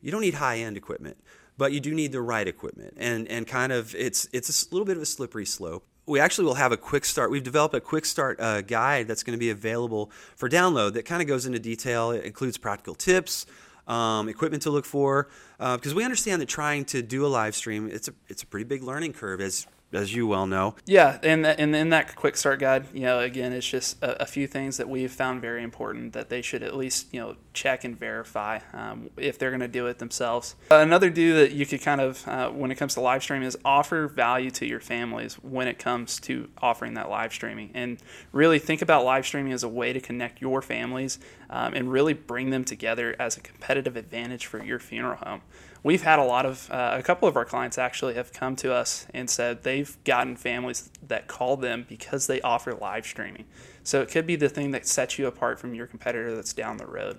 you 0.00 0.10
don't 0.10 0.22
need 0.22 0.34
high 0.34 0.58
end 0.58 0.76
equipment, 0.76 1.18
but 1.58 1.72
you 1.72 1.80
do 1.80 1.94
need 1.94 2.12
the 2.12 2.22
right 2.22 2.48
equipment. 2.48 2.94
And 2.96 3.28
and 3.28 3.46
kind 3.46 3.72
of 3.72 3.94
it's 3.94 4.28
it's 4.32 4.66
a 4.66 4.74
little 4.74 4.86
bit 4.86 4.96
of 4.96 5.02
a 5.02 5.06
slippery 5.06 5.46
slope 5.46 5.86
we 6.08 6.20
actually 6.20 6.46
will 6.46 6.54
have 6.54 6.72
a 6.72 6.76
quick 6.76 7.04
start. 7.04 7.30
We've 7.30 7.42
developed 7.42 7.74
a 7.74 7.80
quick 7.80 8.06
start 8.06 8.40
uh, 8.40 8.62
guide 8.62 9.06
that's 9.06 9.22
going 9.22 9.36
to 9.36 9.38
be 9.38 9.50
available 9.50 10.10
for 10.36 10.48
download 10.48 10.94
that 10.94 11.04
kind 11.04 11.20
of 11.22 11.28
goes 11.28 11.46
into 11.46 11.58
detail. 11.58 12.10
It 12.10 12.24
includes 12.24 12.56
practical 12.56 12.94
tips, 12.94 13.46
um, 13.86 14.28
equipment 14.28 14.62
to 14.64 14.70
look 14.70 14.84
for, 14.84 15.28
because 15.58 15.92
uh, 15.92 15.96
we 15.96 16.04
understand 16.04 16.40
that 16.42 16.48
trying 16.48 16.84
to 16.86 17.02
do 17.02 17.24
a 17.24 17.28
live 17.28 17.54
stream 17.54 17.88
it's 17.90 18.08
a 18.08 18.12
it's 18.28 18.42
a 18.42 18.46
pretty 18.46 18.64
big 18.64 18.82
learning 18.82 19.12
curve 19.12 19.40
as 19.40 19.66
as 19.92 20.14
you 20.14 20.26
well 20.26 20.46
know. 20.46 20.74
Yeah, 20.86 21.18
and 21.22 21.46
and 21.46 21.74
in 21.74 21.90
that 21.90 22.14
quick 22.14 22.36
start 22.36 22.60
guide, 22.60 22.86
you 22.92 23.02
know, 23.02 23.20
again, 23.20 23.52
it's 23.52 23.66
just 23.66 24.02
a, 24.02 24.22
a, 24.22 24.26
few 24.26 24.46
things 24.46 24.76
that 24.76 24.88
we've 24.88 25.10
found 25.10 25.40
very 25.40 25.62
important 25.62 26.12
that 26.12 26.28
they 26.28 26.42
should 26.42 26.62
at 26.62 26.76
least 26.76 27.12
you 27.12 27.20
know 27.20 27.36
check 27.58 27.82
and 27.82 27.98
verify 27.98 28.60
um, 28.72 29.10
if 29.16 29.38
they're 29.38 29.50
going 29.50 29.60
to 29.60 29.68
do 29.68 29.86
it 29.86 29.98
themselves. 29.98 30.54
Another 30.70 31.10
do 31.10 31.34
that 31.34 31.50
you 31.50 31.66
could 31.66 31.82
kind 31.82 32.00
of 32.00 32.26
uh, 32.28 32.50
when 32.50 32.70
it 32.70 32.76
comes 32.76 32.94
to 32.94 33.00
live 33.00 33.22
streaming 33.22 33.48
is 33.48 33.58
offer 33.64 34.06
value 34.06 34.50
to 34.52 34.66
your 34.66 34.80
families 34.80 35.34
when 35.34 35.66
it 35.66 35.78
comes 35.78 36.20
to 36.20 36.48
offering 36.62 36.94
that 36.94 37.10
live 37.10 37.32
streaming, 37.32 37.70
and 37.74 37.98
really 38.32 38.58
think 38.58 38.80
about 38.80 39.04
live 39.04 39.26
streaming 39.26 39.52
as 39.52 39.64
a 39.64 39.68
way 39.68 39.92
to 39.92 40.00
connect 40.00 40.40
your 40.40 40.62
families 40.62 41.18
um, 41.50 41.74
and 41.74 41.90
really 41.90 42.12
bring 42.12 42.50
them 42.50 42.64
together 42.64 43.16
as 43.18 43.36
a 43.36 43.40
competitive 43.40 43.96
advantage 43.96 44.46
for 44.46 44.62
your 44.62 44.78
funeral 44.78 45.16
home. 45.16 45.40
We've 45.82 46.02
had 46.02 46.18
a 46.18 46.24
lot 46.24 46.46
of 46.46 46.70
uh, 46.70 46.96
a 46.98 47.02
couple 47.02 47.28
of 47.28 47.36
our 47.36 47.44
clients 47.44 47.78
actually 47.78 48.14
have 48.14 48.32
come 48.32 48.56
to 48.56 48.72
us 48.72 49.06
and 49.12 49.28
said 49.28 49.62
they've 49.62 49.96
gotten 50.04 50.36
families 50.36 50.90
that 51.06 51.26
call 51.26 51.56
them 51.56 51.86
because 51.88 52.26
they 52.26 52.40
offer 52.40 52.74
live 52.74 53.06
streaming. 53.06 53.46
So 53.82 54.02
it 54.02 54.10
could 54.10 54.26
be 54.26 54.36
the 54.36 54.48
thing 54.48 54.72
that 54.72 54.86
sets 54.86 55.18
you 55.18 55.26
apart 55.26 55.58
from 55.58 55.74
your 55.74 55.86
competitor 55.86 56.34
that's 56.34 56.52
down 56.52 56.76
the 56.76 56.86
road 56.86 57.18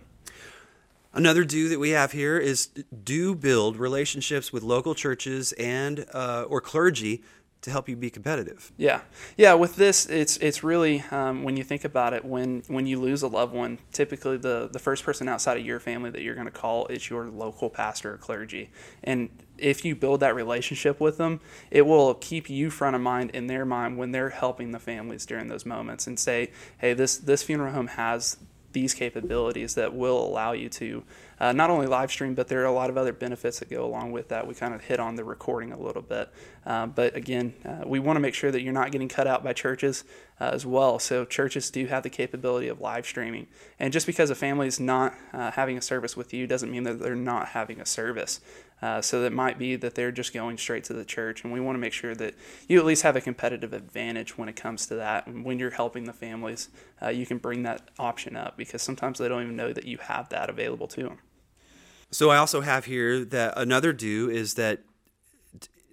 Another 1.20 1.44
do 1.44 1.68
that 1.68 1.80
we 1.80 1.90
have 1.90 2.14
here 2.14 2.38
is 2.38 2.68
do 3.04 3.36
build 3.36 3.76
relationships 3.76 4.54
with 4.54 4.64
local 4.64 4.96
churches 4.96 5.52
and 5.52 6.06
uh, 6.14 6.46
or 6.48 6.62
clergy 6.62 7.24
to 7.60 7.72
help 7.72 7.90
you 7.90 7.98
be 7.98 8.10
competitive. 8.10 8.72
Yeah, 8.78 9.02
yeah. 9.36 9.54
With 9.54 9.76
this, 9.76 10.06
it's 10.06 10.38
it's 10.38 10.64
really 10.64 11.04
um, 11.12 11.44
when 11.44 11.58
you 11.58 11.66
think 11.66 11.84
about 11.84 12.14
it, 12.14 12.24
when 12.24 12.64
when 12.68 12.88
you 12.88 13.02
lose 13.02 13.22
a 13.22 13.28
loved 13.28 13.54
one, 13.54 13.80
typically 13.92 14.38
the 14.38 14.70
the 14.72 14.80
first 14.80 15.04
person 15.04 15.28
outside 15.28 15.58
of 15.58 15.66
your 15.66 15.82
family 15.82 16.10
that 16.10 16.22
you're 16.22 16.36
going 16.36 16.46
to 16.46 16.52
call 16.52 16.88
is 16.88 17.10
your 17.10 17.26
local 17.26 17.70
pastor 17.70 18.14
or 18.14 18.18
clergy, 18.18 18.70
and 19.04 19.30
if 19.58 19.84
you 19.84 19.98
build 19.98 20.22
that 20.22 20.36
relationship 20.36 21.02
with 21.02 21.18
them, 21.18 21.42
it 21.70 21.82
will 21.82 22.14
keep 22.14 22.50
you 22.50 22.70
front 22.70 22.96
of 22.96 23.02
mind 23.02 23.32
in 23.32 23.48
their 23.48 23.66
mind 23.66 23.98
when 23.98 24.14
they're 24.14 24.30
helping 24.30 24.72
the 24.72 24.80
families 24.80 25.26
during 25.26 25.50
those 25.50 25.66
moments, 25.66 26.08
and 26.08 26.18
say, 26.18 26.50
hey, 26.78 26.94
this 26.94 27.18
this 27.18 27.44
funeral 27.44 27.74
home 27.74 27.88
has 27.88 28.38
these 28.72 28.94
capabilities 28.94 29.76
that 29.76 29.94
will 29.94 30.24
allow 30.24 30.52
you 30.52 30.70
to 30.70 31.04
uh, 31.40 31.52
not 31.52 31.70
only 31.70 31.88
live 31.88 32.12
stream, 32.12 32.36
but 32.36 32.48
there 32.48 32.62
are 32.62 32.66
a 32.66 32.72
lot 32.72 32.90
of 32.90 32.98
other 32.98 33.14
benefits 33.14 33.60
that 33.60 33.70
go 33.70 33.86
along 33.86 34.12
with 34.12 34.28
that. 34.30 34.46
We 34.46 34.54
kind 34.54 34.74
of 34.74 34.82
hit 34.82 35.00
on 35.00 35.16
the 35.16 35.24
recording 35.24 35.72
a 35.72 35.80
little 35.80 36.02
bit. 36.02 36.30
Uh, 36.66 36.88
but 36.88 37.16
again, 37.16 37.54
uh, 37.66 37.84
we 37.86 38.00
want 38.00 38.18
to 38.18 38.22
make 38.22 38.34
sure 38.34 38.52
that 38.52 38.62
you're 38.62 38.74
not 38.74 38.92
getting 38.92 39.08
cut 39.08 39.28
out 39.28 39.44
by 39.44 39.54
churches. 39.54 40.04
uh, 40.40 40.52
as 40.54 40.66
well. 40.66 41.00
So 41.00 41.26
churches 41.26 41.70
do 41.70 41.86
have 41.88 42.04
the 42.04 42.10
capability 42.10 42.68
of 42.68 42.80
live 42.80 43.06
streaming. 43.06 43.48
And 43.78 43.92
just 43.92 44.08
because 44.08 44.30
a 44.30 44.36
family 44.36 44.68
is 44.68 44.80
not 44.80 45.14
uh, 45.34 45.52
having 45.52 45.78
a 45.78 45.82
service 45.82 46.16
with 46.16 46.34
you 46.34 46.48
doesn't 46.48 46.72
mean 46.72 46.84
that 46.84 47.00
they're 47.00 47.16
not 47.16 47.50
having 47.50 47.80
a 47.80 47.86
service. 47.86 48.40
Uh, 48.82 49.02
so 49.02 49.22
that 49.22 49.34
might 49.34 49.58
be 49.58 49.76
that 49.76 49.96
they're 49.96 50.12
just 50.12 50.34
going 50.34 50.58
straight 50.58 50.86
to 50.86 50.94
the 50.94 51.04
church, 51.04 51.44
and 51.44 51.52
we 51.52 51.60
want 51.60 51.76
to 51.76 51.80
make 51.80 51.92
sure 51.92 52.16
that 52.16 52.34
you 52.68 52.80
at 52.80 52.86
least 52.86 53.04
have 53.04 53.16
a 53.16 53.22
competitive 53.22 53.74
advantage 53.74 54.38
when 54.38 54.48
it 54.48 54.56
comes 54.56 54.86
to 54.88 54.96
that. 54.96 55.28
And 55.28 55.44
when 55.44 55.60
you're 55.60 55.72
helping 55.72 56.06
the 56.06 56.14
families, 56.14 56.70
uh, 57.02 57.10
you 57.10 57.26
can 57.26 57.40
bring 57.40 57.64
that 57.64 57.90
option 58.00 58.36
up 58.36 58.56
because 58.56 58.82
sometimes 58.82 59.20
they 59.20 59.28
don't 59.28 59.44
even 59.44 59.56
know 59.56 59.74
that 59.74 59.86
you 59.86 59.98
have 59.98 60.30
that 60.30 60.50
available 60.50 60.88
to 60.88 61.04
them. 61.04 61.18
So 62.12 62.30
I 62.30 62.38
also 62.38 62.62
have 62.62 62.86
here 62.86 63.24
that 63.26 63.54
another 63.58 63.94
do 63.94 64.30
is 64.30 64.56
that 64.56 64.80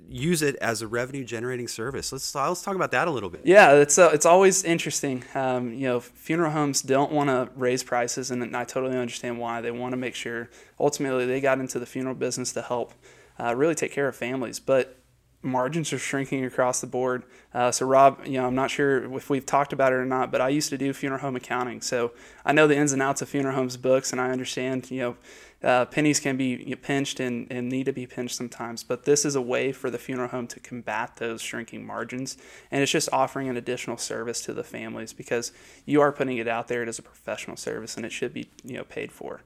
use 0.09 0.43
it 0.43 0.57
as 0.57 0.83
a 0.83 0.87
revenue 0.87 1.25
generating 1.25 1.69
service. 1.69 2.13
Let's 2.13 2.35
let's 2.35 2.63
talk 2.63 2.75
about 2.75 2.91
that 2.93 3.09
a 3.09 3.11
little 3.11 3.31
bit. 3.31 3.43
Yeah, 3.45 3.75
it's 3.75 3.99
uh, 3.99 4.11
it's 4.13 4.27
always 4.27 4.65
interesting. 4.65 5.25
Um, 5.35 5.73
you 5.73 5.89
know, 5.89 6.01
funeral 6.01 6.53
homes 6.53 6.83
don't 6.83 7.13
want 7.13 7.31
to 7.31 7.51
raise 7.55 7.83
prices, 7.83 8.31
and 8.31 8.57
I 8.57 8.65
totally 8.65 8.97
understand 8.97 9.39
why. 9.39 9.61
They 9.61 9.71
want 9.71 9.93
to 9.93 9.97
make 9.97 10.15
sure 10.15 10.51
ultimately 10.79 11.27
they 11.27 11.41
got 11.41 11.59
into 11.59 11.79
the 11.79 11.87
funeral 11.87 12.15
business 12.15 12.53
to 12.55 12.63
help 12.63 12.93
uh, 13.39 13.55
really 13.55 13.75
take 13.75 13.93
care 13.93 14.09
of 14.09 14.17
families, 14.17 14.61
but 14.61 14.99
margins 15.43 15.93
are 15.93 15.99
shrinking 15.99 16.45
across 16.45 16.81
the 16.81 16.87
board. 16.87 17.23
Uh, 17.55 17.71
so 17.71 17.87
Rob, 17.87 18.21
you 18.27 18.33
know, 18.33 18.47
I'm 18.47 18.55
not 18.55 18.71
sure 18.71 19.15
if 19.15 19.31
we've 19.31 19.47
talked 19.47 19.73
about 19.73 19.93
it 19.93 19.97
or 19.97 20.07
not, 20.07 20.33
but 20.33 20.41
I 20.41 20.49
used 20.49 20.71
to 20.71 20.79
do 20.79 20.93
funeral 20.93 21.21
home 21.21 21.37
accounting, 21.37 21.81
so 21.81 22.13
I 22.45 22.53
know 22.53 22.67
the 22.67 22.77
ins 22.77 22.93
and 22.93 23.03
outs 23.03 23.23
of 23.23 23.29
funeral 23.29 23.55
homes 23.55 23.77
books, 23.77 24.13
and 24.13 24.21
I 24.21 24.31
understand, 24.31 24.91
you 24.91 25.01
know 25.01 25.17
uh, 25.63 25.87
pennies 25.87 26.21
can 26.21 26.37
be 26.37 26.75
pinched 26.83 27.19
and, 27.19 27.47
and 27.51 27.69
need 27.69 27.85
to 27.87 27.93
be 27.93 28.07
pinched 28.07 28.37
sometimes, 28.37 28.85
but 28.85 29.05
this 29.05 29.25
is 29.25 29.35
a 29.35 29.41
way 29.41 29.73
for 29.73 29.91
the 29.91 29.99
funeral 29.99 30.29
home 30.29 30.47
to 30.49 30.61
combat 30.61 31.17
those 31.17 31.41
shrinking 31.41 31.85
margins. 31.85 32.37
And 32.71 32.83
it's 32.83 32.93
just 32.93 33.09
offering 33.13 33.49
an 33.49 33.57
additional 33.57 33.97
service 33.97 34.43
to 34.43 34.53
the 34.53 34.65
families 34.65 35.13
because 35.13 35.53
you 35.85 36.01
are 36.01 36.13
putting 36.13 36.37
it 36.37 36.47
out 36.47 36.69
there 36.69 36.87
as 36.87 36.99
a 36.99 37.03
professional 37.03 37.57
service 37.57 37.97
and 37.97 38.05
it 38.05 38.13
should 38.13 38.33
be 38.33 38.51
you 38.65 38.77
know 38.77 38.85
paid 38.85 39.13
for. 39.13 39.41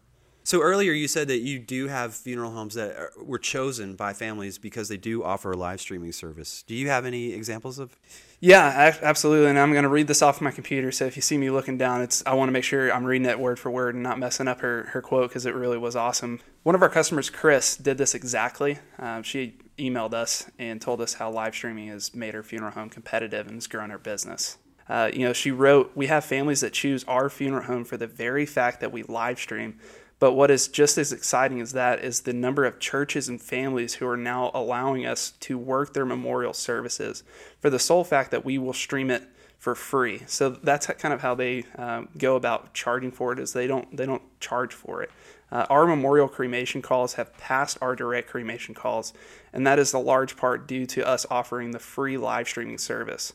So 0.50 0.62
earlier 0.62 0.90
you 0.90 1.06
said 1.06 1.28
that 1.28 1.42
you 1.42 1.60
do 1.60 1.86
have 1.86 2.12
funeral 2.12 2.50
homes 2.50 2.74
that 2.74 2.96
are, 2.96 3.12
were 3.22 3.38
chosen 3.38 3.94
by 3.94 4.12
families 4.12 4.58
because 4.58 4.88
they 4.88 4.96
do 4.96 5.22
offer 5.22 5.52
a 5.52 5.56
live 5.56 5.80
streaming 5.80 6.10
service. 6.10 6.64
Do 6.64 6.74
you 6.74 6.88
have 6.88 7.06
any 7.06 7.32
examples 7.32 7.78
of? 7.78 7.96
Yeah, 8.40 8.96
absolutely. 9.00 9.48
And 9.48 9.60
I'm 9.60 9.70
going 9.70 9.84
to 9.84 9.88
read 9.88 10.08
this 10.08 10.22
off 10.22 10.40
my 10.40 10.50
computer. 10.50 10.90
So 10.90 11.04
if 11.04 11.14
you 11.14 11.22
see 11.22 11.38
me 11.38 11.50
looking 11.50 11.78
down, 11.78 12.02
it's 12.02 12.26
I 12.26 12.34
want 12.34 12.48
to 12.48 12.52
make 12.52 12.64
sure 12.64 12.92
I'm 12.92 13.04
reading 13.04 13.28
it 13.28 13.38
word 13.38 13.60
for 13.60 13.70
word 13.70 13.94
and 13.94 14.02
not 14.02 14.18
messing 14.18 14.48
up 14.48 14.58
her, 14.58 14.88
her 14.90 15.00
quote 15.00 15.30
because 15.30 15.46
it 15.46 15.54
really 15.54 15.78
was 15.78 15.94
awesome. 15.94 16.40
One 16.64 16.74
of 16.74 16.82
our 16.82 16.88
customers, 16.88 17.30
Chris, 17.30 17.76
did 17.76 17.96
this 17.96 18.16
exactly. 18.16 18.80
Um, 18.98 19.22
she 19.22 19.56
emailed 19.78 20.14
us 20.14 20.50
and 20.58 20.82
told 20.82 21.00
us 21.00 21.14
how 21.14 21.30
live 21.30 21.54
streaming 21.54 21.86
has 21.90 22.12
made 22.12 22.34
her 22.34 22.42
funeral 22.42 22.72
home 22.72 22.90
competitive 22.90 23.46
and 23.46 23.54
has 23.54 23.68
grown 23.68 23.90
her 23.90 23.98
business. 23.98 24.58
Uh, 24.88 25.08
you 25.14 25.20
know, 25.20 25.32
she 25.32 25.52
wrote, 25.52 25.92
We 25.94 26.08
have 26.08 26.24
families 26.24 26.62
that 26.62 26.72
choose 26.72 27.04
our 27.04 27.30
funeral 27.30 27.62
home 27.62 27.84
for 27.84 27.96
the 27.96 28.08
very 28.08 28.46
fact 28.46 28.80
that 28.80 28.90
we 28.90 29.04
live 29.04 29.38
stream 29.38 29.78
but 30.20 30.34
what 30.34 30.50
is 30.50 30.68
just 30.68 30.98
as 30.98 31.12
exciting 31.12 31.60
as 31.60 31.72
that 31.72 32.04
is 32.04 32.20
the 32.20 32.32
number 32.32 32.64
of 32.66 32.78
churches 32.78 33.28
and 33.28 33.40
families 33.40 33.94
who 33.94 34.06
are 34.06 34.18
now 34.18 34.50
allowing 34.54 35.06
us 35.06 35.32
to 35.40 35.58
work 35.58 35.94
their 35.94 36.04
memorial 36.04 36.52
services 36.52 37.24
for 37.58 37.70
the 37.70 37.78
sole 37.78 38.04
fact 38.04 38.30
that 38.30 38.44
we 38.44 38.58
will 38.58 38.74
stream 38.74 39.10
it 39.10 39.24
for 39.58 39.74
free. 39.74 40.22
So 40.26 40.50
that's 40.50 40.86
kind 40.86 41.12
of 41.12 41.22
how 41.22 41.34
they 41.34 41.64
um, 41.76 42.08
go 42.16 42.36
about 42.36 42.74
charging 42.74 43.10
for 43.10 43.32
it. 43.32 43.38
Is 43.38 43.52
they 43.52 43.66
don't 43.66 43.94
they 43.96 44.06
don't 44.06 44.22
charge 44.40 44.74
for 44.74 45.02
it. 45.02 45.10
Uh, 45.50 45.66
our 45.68 45.86
memorial 45.86 46.28
cremation 46.28 46.80
calls 46.80 47.14
have 47.14 47.36
passed 47.36 47.76
our 47.80 47.96
direct 47.96 48.28
cremation 48.28 48.74
calls, 48.74 49.12
and 49.52 49.66
that 49.66 49.78
is 49.78 49.92
a 49.92 49.98
large 49.98 50.36
part 50.36 50.68
due 50.68 50.86
to 50.86 51.06
us 51.06 51.26
offering 51.30 51.72
the 51.72 51.78
free 51.78 52.16
live 52.16 52.46
streaming 52.46 52.78
service. 52.78 53.32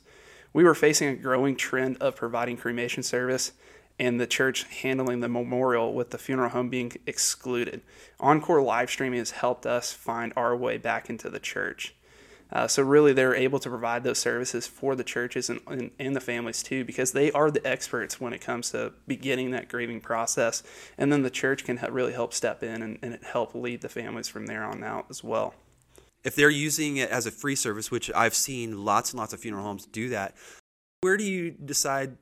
We 0.54 0.64
were 0.64 0.76
facing 0.76 1.10
a 1.10 1.16
growing 1.16 1.58
trend 1.58 1.98
of 1.98 2.16
providing 2.16 2.58
cremation 2.58 3.04
service, 3.04 3.52
and 3.98 4.20
the 4.20 4.28
church 4.28 4.64
handling 4.82 5.22
the 5.22 5.30
memorial 5.30 5.94
with 5.94 6.12
the 6.12 6.18
funeral 6.18 6.50
home 6.50 6.70
being 6.70 6.92
excluded. 7.06 7.82
Encore 8.20 8.62
live 8.62 8.90
streaming 8.90 9.20
has 9.20 9.32
helped 9.32 9.66
us 9.66 9.94
find 9.94 10.34
our 10.36 10.56
way 10.56 10.78
back 10.78 11.10
into 11.10 11.30
the 11.30 11.40
church. 11.40 11.96
Uh, 12.52 12.68
so 12.68 12.84
really, 12.84 13.12
they're 13.12 13.36
able 13.36 13.58
to 13.60 13.70
provide 13.70 14.04
those 14.04 14.20
services 14.20 14.68
for 14.68 14.96
the 14.96 15.04
churches 15.04 15.50
and, 15.50 15.60
and, 15.68 15.92
and, 15.98 16.16
the 16.16 16.22
families 16.22 16.62
too, 16.62 16.86
because 16.86 17.12
they 17.12 17.32
are 17.32 17.50
the 17.50 17.66
experts 17.66 18.22
when 18.22 18.34
it 18.34 18.42
comes 18.42 18.70
to 18.70 18.94
beginning 19.08 19.50
that 19.52 19.68
grieving 19.68 20.00
process. 20.00 20.62
And 20.98 21.12
then 21.12 21.24
the 21.24 21.32
church 21.32 21.64
can 21.64 21.80
really 21.92 22.14
help 22.14 22.34
step 22.34 22.62
in 22.62 22.84
and, 22.84 23.00
and 23.02 23.18
help 23.24 23.56
lead 23.56 23.82
the 23.82 23.90
families 23.90 24.28
from 24.28 24.46
there 24.46 24.64
on 24.64 24.84
out 24.84 25.08
as 25.10 25.24
well. 25.24 25.56
If 26.24 26.36
they're 26.36 26.50
using 26.50 26.98
it 26.98 27.10
as 27.10 27.26
a 27.26 27.32
free 27.32 27.56
service, 27.56 27.90
which 27.90 28.12
I've 28.14 28.36
seen 28.36 28.86
lots 28.86 29.12
and 29.12 29.20
lots 29.20 29.34
of 29.34 29.40
funeral 29.40 29.64
homes 29.64 29.86
do 29.86 30.10
that, 30.10 30.36
where 31.02 31.18
do 31.18 31.24
you 31.24 31.52
decide 31.52 32.18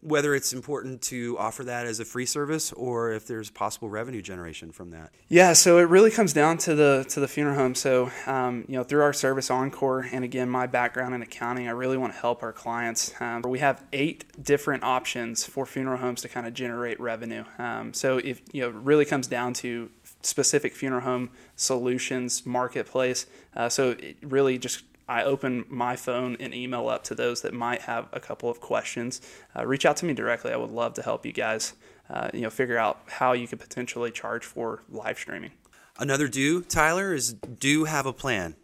whether 0.00 0.34
it's 0.34 0.52
important 0.52 1.02
to 1.02 1.36
offer 1.38 1.64
that 1.64 1.86
as 1.86 2.00
a 2.00 2.04
free 2.04 2.26
service 2.26 2.72
or 2.72 3.12
if 3.12 3.26
there's 3.26 3.50
possible 3.50 3.88
revenue 3.88 4.22
generation 4.22 4.72
from 4.72 4.90
that. 4.90 5.10
Yeah, 5.28 5.52
so 5.52 5.78
it 5.78 5.88
really 5.88 6.10
comes 6.10 6.32
down 6.32 6.58
to 6.58 6.74
the 6.74 7.04
to 7.10 7.20
the 7.20 7.28
funeral 7.28 7.56
home. 7.56 7.74
So 7.74 8.10
um, 8.26 8.64
you 8.68 8.76
know, 8.76 8.84
through 8.84 9.02
our 9.02 9.12
service 9.12 9.50
Encore, 9.50 10.08
and 10.12 10.24
again, 10.24 10.48
my 10.48 10.66
background 10.66 11.14
in 11.14 11.22
accounting, 11.22 11.68
I 11.68 11.72
really 11.72 11.96
want 11.96 12.12
to 12.12 12.18
help 12.18 12.42
our 12.42 12.52
clients. 12.52 13.12
Um, 13.20 13.42
we 13.42 13.58
have 13.58 13.84
eight 13.92 14.24
different 14.42 14.84
options 14.84 15.44
for 15.44 15.66
funeral 15.66 15.98
homes 15.98 16.22
to 16.22 16.28
kind 16.28 16.46
of 16.46 16.54
generate 16.54 17.00
revenue. 17.00 17.44
Um, 17.58 17.92
so 17.92 18.18
if 18.18 18.42
you 18.52 18.62
know, 18.62 18.68
it 18.68 18.74
really 18.74 19.04
comes 19.04 19.26
down 19.26 19.54
to 19.54 19.90
specific 20.22 20.74
funeral 20.74 21.02
home 21.02 21.30
solutions 21.56 22.44
marketplace. 22.44 23.26
Uh, 23.56 23.68
so 23.68 23.90
it 23.90 24.16
really 24.22 24.58
just 24.58 24.82
I 25.08 25.24
open 25.24 25.64
my 25.68 25.96
phone 25.96 26.36
and 26.38 26.54
email 26.54 26.88
up 26.88 27.04
to 27.04 27.14
those 27.14 27.40
that 27.42 27.54
might 27.54 27.82
have 27.82 28.08
a 28.12 28.20
couple 28.20 28.50
of 28.50 28.60
questions. 28.60 29.20
Uh, 29.56 29.66
reach 29.66 29.86
out 29.86 29.96
to 29.98 30.06
me 30.06 30.12
directly. 30.12 30.52
I 30.52 30.56
would 30.56 30.70
love 30.70 30.94
to 30.94 31.02
help 31.02 31.24
you 31.24 31.32
guys. 31.32 31.72
Uh, 32.10 32.30
you 32.32 32.40
know, 32.40 32.50
figure 32.50 32.78
out 32.78 33.00
how 33.06 33.32
you 33.32 33.46
could 33.46 33.60
potentially 33.60 34.10
charge 34.10 34.44
for 34.44 34.82
live 34.90 35.18
streaming. 35.18 35.52
Another 35.98 36.28
do, 36.28 36.62
Tyler, 36.62 37.12
is 37.12 37.32
do 37.32 37.84
have 37.84 38.06
a 38.06 38.12
plan. 38.12 38.54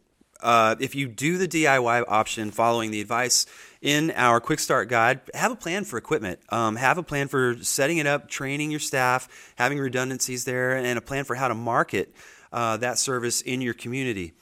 Uh, 0.41 0.77
if 0.79 0.95
you 0.95 1.09
do 1.09 1.39
the 1.39 1.49
DIY 1.49 2.05
option 2.07 2.51
following 2.51 2.91
the 2.91 3.01
advice 3.01 3.47
in 3.81 4.11
our 4.13 4.41
quick 4.41 4.61
start 4.61 4.89
guide, 4.89 5.21
have 5.33 5.51
a 5.51 5.57
plan 5.57 5.85
for 5.85 5.97
equipment. 5.97 6.39
Um, 6.51 6.77
have 6.77 6.99
a 6.99 7.03
plan 7.03 7.29
for 7.29 7.57
setting 7.63 7.99
it 7.99 8.07
up, 8.07 8.29
training 8.29 8.71
your 8.71 8.81
staff, 8.81 9.29
having 9.57 9.79
redundancies 9.79 10.45
there, 10.45 10.77
and 10.77 10.99
a 10.99 11.01
plan 11.01 11.25
for 11.25 11.35
how 11.35 11.49
to 11.49 11.55
market 11.55 12.15
uh, 12.53 12.77
that 12.79 12.99
service 12.99 13.41
in 13.41 13.63
your 13.63 13.75
community. 13.75 14.33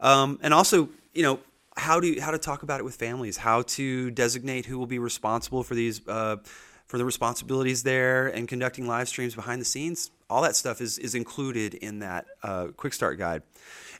Um, 0.00 0.38
and 0.42 0.54
also, 0.54 0.88
you 1.12 1.22
know, 1.22 1.40
how 1.76 2.00
to 2.00 2.20
how 2.20 2.30
to 2.30 2.38
talk 2.38 2.62
about 2.62 2.80
it 2.80 2.84
with 2.84 2.96
families, 2.96 3.36
how 3.36 3.62
to 3.62 4.10
designate 4.10 4.66
who 4.66 4.78
will 4.78 4.86
be 4.86 4.98
responsible 4.98 5.62
for 5.62 5.74
these 5.74 6.06
uh, 6.08 6.36
for 6.86 6.98
the 6.98 7.04
responsibilities 7.04 7.82
there, 7.82 8.28
and 8.28 8.48
conducting 8.48 8.86
live 8.86 9.08
streams 9.08 9.34
behind 9.34 9.60
the 9.60 9.64
scenes. 9.64 10.10
All 10.28 10.42
that 10.42 10.56
stuff 10.56 10.80
is 10.80 10.98
is 10.98 11.14
included 11.14 11.74
in 11.74 12.00
that 12.00 12.26
uh, 12.42 12.68
quick 12.76 12.92
start 12.92 13.18
guide, 13.18 13.42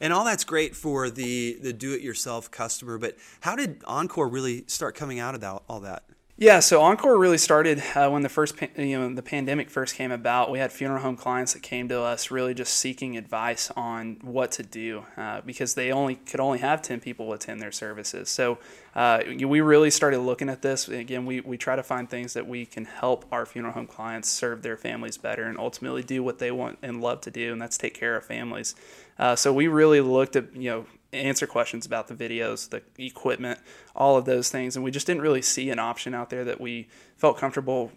and 0.00 0.12
all 0.12 0.24
that's 0.24 0.44
great 0.44 0.74
for 0.74 1.08
the 1.08 1.58
the 1.60 1.72
do 1.72 1.92
it 1.94 2.00
yourself 2.00 2.50
customer. 2.50 2.98
But 2.98 3.16
how 3.40 3.56
did 3.56 3.82
Encore 3.86 4.28
really 4.28 4.64
start 4.66 4.94
coming 4.94 5.20
out 5.20 5.34
of 5.34 5.40
that, 5.40 5.62
all 5.68 5.80
that? 5.80 6.02
Yeah, 6.40 6.60
so 6.60 6.80
Encore 6.82 7.18
really 7.18 7.36
started 7.36 7.82
uh, 7.96 8.08
when 8.10 8.22
the 8.22 8.28
first 8.28 8.54
you 8.76 8.96
know 8.96 9.12
the 9.12 9.24
pandemic 9.24 9.68
first 9.68 9.96
came 9.96 10.12
about. 10.12 10.52
We 10.52 10.60
had 10.60 10.70
funeral 10.70 11.02
home 11.02 11.16
clients 11.16 11.54
that 11.54 11.64
came 11.64 11.88
to 11.88 12.00
us 12.00 12.30
really 12.30 12.54
just 12.54 12.74
seeking 12.74 13.16
advice 13.16 13.72
on 13.76 14.18
what 14.22 14.52
to 14.52 14.62
do 14.62 15.02
uh, 15.16 15.40
because 15.40 15.74
they 15.74 15.90
only 15.90 16.14
could 16.14 16.38
only 16.38 16.60
have 16.60 16.80
ten 16.80 17.00
people 17.00 17.32
attend 17.32 17.60
their 17.60 17.72
services. 17.72 18.28
So 18.28 18.58
uh, 18.94 19.24
we 19.26 19.60
really 19.60 19.90
started 19.90 20.20
looking 20.20 20.48
at 20.48 20.62
this. 20.62 20.86
Again, 20.86 21.26
we 21.26 21.40
we 21.40 21.58
try 21.58 21.74
to 21.74 21.82
find 21.82 22.08
things 22.08 22.34
that 22.34 22.46
we 22.46 22.66
can 22.66 22.84
help 22.84 23.24
our 23.32 23.44
funeral 23.44 23.74
home 23.74 23.88
clients 23.88 24.28
serve 24.28 24.62
their 24.62 24.76
families 24.76 25.18
better 25.18 25.42
and 25.42 25.58
ultimately 25.58 26.04
do 26.04 26.22
what 26.22 26.38
they 26.38 26.52
want 26.52 26.78
and 26.82 27.00
love 27.00 27.20
to 27.22 27.32
do, 27.32 27.50
and 27.50 27.60
that's 27.60 27.76
take 27.76 27.94
care 27.94 28.16
of 28.16 28.24
families. 28.24 28.76
Uh, 29.18 29.34
so 29.34 29.52
we 29.52 29.66
really 29.66 30.00
looked 30.00 30.36
at 30.36 30.54
you 30.54 30.70
know 30.70 30.86
answer 31.12 31.46
questions 31.46 31.86
about 31.86 32.08
the 32.08 32.14
videos, 32.14 32.68
the 32.68 32.82
equipment, 33.04 33.58
all 33.96 34.16
of 34.16 34.24
those 34.24 34.50
things, 34.50 34.76
and 34.76 34.84
we 34.84 34.90
just 34.90 35.06
didn't 35.06 35.22
really 35.22 35.42
see 35.42 35.70
an 35.70 35.78
option 35.78 36.14
out 36.14 36.30
there 36.30 36.44
that 36.44 36.60
we 36.60 36.88
felt 37.16 37.38
comfortable, 37.38 37.90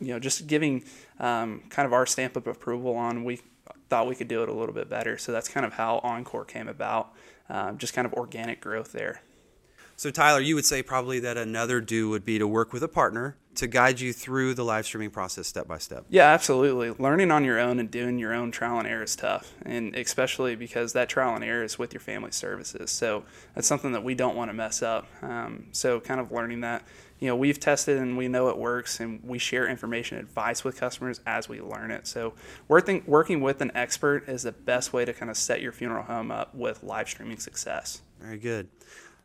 you 0.00 0.08
know, 0.08 0.18
just 0.18 0.46
giving 0.46 0.84
um, 1.18 1.62
kind 1.70 1.86
of 1.86 1.92
our 1.92 2.06
stamp 2.06 2.36
of 2.36 2.46
approval 2.46 2.94
on. 2.94 3.24
We 3.24 3.40
thought 3.88 4.06
we 4.06 4.14
could 4.14 4.28
do 4.28 4.42
it 4.42 4.48
a 4.48 4.52
little 4.52 4.74
bit 4.74 4.88
better, 4.88 5.18
so 5.18 5.32
that's 5.32 5.48
kind 5.48 5.66
of 5.66 5.74
how 5.74 5.98
Encore 6.04 6.44
came 6.44 6.68
about, 6.68 7.12
um, 7.48 7.78
just 7.78 7.94
kind 7.94 8.06
of 8.06 8.14
organic 8.14 8.60
growth 8.60 8.92
there. 8.92 9.22
So, 10.02 10.10
Tyler, 10.10 10.40
you 10.40 10.56
would 10.56 10.64
say 10.64 10.82
probably 10.82 11.20
that 11.20 11.36
another 11.36 11.80
do 11.80 12.08
would 12.08 12.24
be 12.24 12.36
to 12.40 12.48
work 12.48 12.72
with 12.72 12.82
a 12.82 12.88
partner 12.88 13.36
to 13.54 13.68
guide 13.68 14.00
you 14.00 14.12
through 14.12 14.54
the 14.54 14.64
live 14.64 14.84
streaming 14.84 15.10
process 15.10 15.46
step 15.46 15.68
by 15.68 15.78
step. 15.78 16.06
Yeah, 16.08 16.24
absolutely. 16.24 16.90
Learning 16.90 17.30
on 17.30 17.44
your 17.44 17.60
own 17.60 17.78
and 17.78 17.88
doing 17.88 18.18
your 18.18 18.34
own 18.34 18.50
trial 18.50 18.80
and 18.80 18.88
error 18.88 19.04
is 19.04 19.14
tough, 19.14 19.52
and 19.64 19.94
especially 19.94 20.56
because 20.56 20.92
that 20.94 21.08
trial 21.08 21.36
and 21.36 21.44
error 21.44 21.62
is 21.62 21.78
with 21.78 21.92
your 21.92 22.00
family 22.00 22.32
services. 22.32 22.90
So 22.90 23.22
that's 23.54 23.68
something 23.68 23.92
that 23.92 24.02
we 24.02 24.16
don't 24.16 24.34
want 24.34 24.50
to 24.50 24.54
mess 24.54 24.82
up. 24.82 25.06
Um, 25.22 25.66
so, 25.70 26.00
kind 26.00 26.18
of 26.18 26.32
learning 26.32 26.62
that, 26.62 26.82
you 27.20 27.28
know, 27.28 27.36
we've 27.36 27.60
tested 27.60 27.98
and 27.98 28.16
we 28.16 28.26
know 28.26 28.48
it 28.48 28.58
works, 28.58 28.98
and 28.98 29.22
we 29.22 29.38
share 29.38 29.68
information, 29.68 30.18
and 30.18 30.26
advice 30.26 30.64
with 30.64 30.76
customers 30.76 31.20
as 31.26 31.48
we 31.48 31.60
learn 31.60 31.92
it. 31.92 32.08
So, 32.08 32.34
working 32.66 33.04
working 33.06 33.40
with 33.40 33.60
an 33.60 33.70
expert 33.76 34.28
is 34.28 34.42
the 34.42 34.50
best 34.50 34.92
way 34.92 35.04
to 35.04 35.12
kind 35.12 35.30
of 35.30 35.36
set 35.36 35.60
your 35.60 35.70
funeral 35.70 36.02
home 36.02 36.32
up 36.32 36.52
with 36.56 36.82
live 36.82 37.08
streaming 37.08 37.38
success. 37.38 38.02
Very 38.20 38.38
good. 38.38 38.68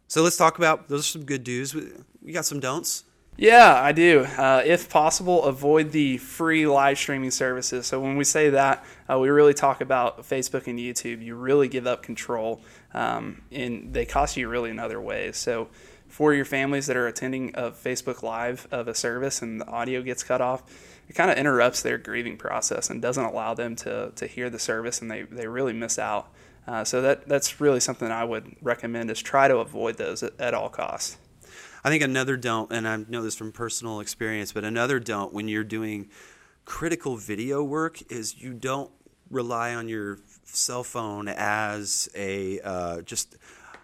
So 0.08 0.24
let's 0.24 0.38
talk 0.38 0.58
about 0.58 0.88
those 0.88 1.02
are 1.02 1.12
some 1.12 1.26
good 1.26 1.44
do's. 1.44 1.76
We 1.76 2.32
got 2.32 2.46
some 2.46 2.60
don'ts. 2.60 3.04
Yeah, 3.40 3.80
I 3.80 3.92
do. 3.92 4.22
Uh, 4.22 4.64
if 4.66 4.90
possible, 4.90 5.44
avoid 5.44 5.92
the 5.92 6.18
free 6.18 6.66
live 6.66 6.98
streaming 6.98 7.30
services. 7.30 7.86
So 7.86 8.00
when 8.00 8.18
we 8.18 8.24
say 8.24 8.50
that, 8.50 8.84
uh, 9.08 9.20
we 9.20 9.30
really 9.30 9.54
talk 9.54 9.80
about 9.80 10.24
Facebook 10.24 10.66
and 10.66 10.80
YouTube. 10.80 11.24
You 11.24 11.36
really 11.36 11.68
give 11.68 11.86
up 11.86 12.02
control, 12.02 12.62
um, 12.96 13.44
and 13.52 13.94
they 13.94 14.06
cost 14.06 14.38
you 14.38 14.50
really 14.50 14.72
in 14.72 14.80
other 14.80 15.00
ways. 15.00 15.38
So 15.38 15.70
for 16.08 16.34
your 16.34 16.46
families 16.46 16.88
that 16.88 16.98
are 16.98 17.06
attending 17.06 17.52
a 17.54 17.70
Facebook 17.70 18.24
Live 18.24 18.68
of 18.72 18.88
a 18.88 18.96
service 18.96 19.44
and 19.44 19.62
the 19.62 19.68
audio 19.68 20.02
gets 20.02 20.24
cut 20.24 20.42
off, 20.42 20.64
it 21.08 21.14
kind 21.14 21.30
of 21.30 21.38
interrupts 21.38 21.84
their 21.84 22.00
grieving 22.00 22.38
process 22.38 22.90
and 22.90 23.02
doesn't 23.04 23.24
allow 23.24 23.54
them 23.54 23.76
to, 23.78 24.12
to 24.16 24.26
hear 24.26 24.50
the 24.50 24.58
service, 24.58 25.00
and 25.00 25.12
they, 25.12 25.22
they 25.24 25.48
really 25.48 25.74
miss 25.74 26.00
out. 26.00 26.32
Uh, 26.68 26.84
so 26.84 27.02
that 27.02 27.28
that's 27.28 27.62
really 27.62 27.80
something 27.80 28.12
I 28.12 28.26
would 28.26 28.56
recommend 28.62 29.10
is 29.10 29.22
try 29.22 29.48
to 29.48 29.58
avoid 29.58 29.98
those 29.98 30.22
at, 30.22 30.40
at 30.40 30.54
all 30.54 30.70
costs. 30.70 31.18
I 31.84 31.90
think 31.90 32.04
another 32.04 32.36
don't, 32.36 32.72
and 32.72 32.88
I 32.88 32.98
know 33.08 33.24
this 33.24 33.36
from 33.36 33.52
personal 33.54 34.02
experience, 34.02 34.52
but 34.52 34.66
another 34.66 35.00
don't 35.00 35.34
when 35.34 35.48
you're 35.48 35.64
doing 35.64 36.10
critical 36.66 37.16
video 37.16 37.64
work 37.64 38.02
is 38.12 38.42
you 38.42 38.54
don't 38.54 38.92
rely 39.30 39.74
on 39.74 39.88
your 39.88 40.20
cell 40.44 40.84
phone 40.84 41.30
as 41.30 42.10
a 42.14 42.60
uh, 42.62 43.02
just 43.02 43.38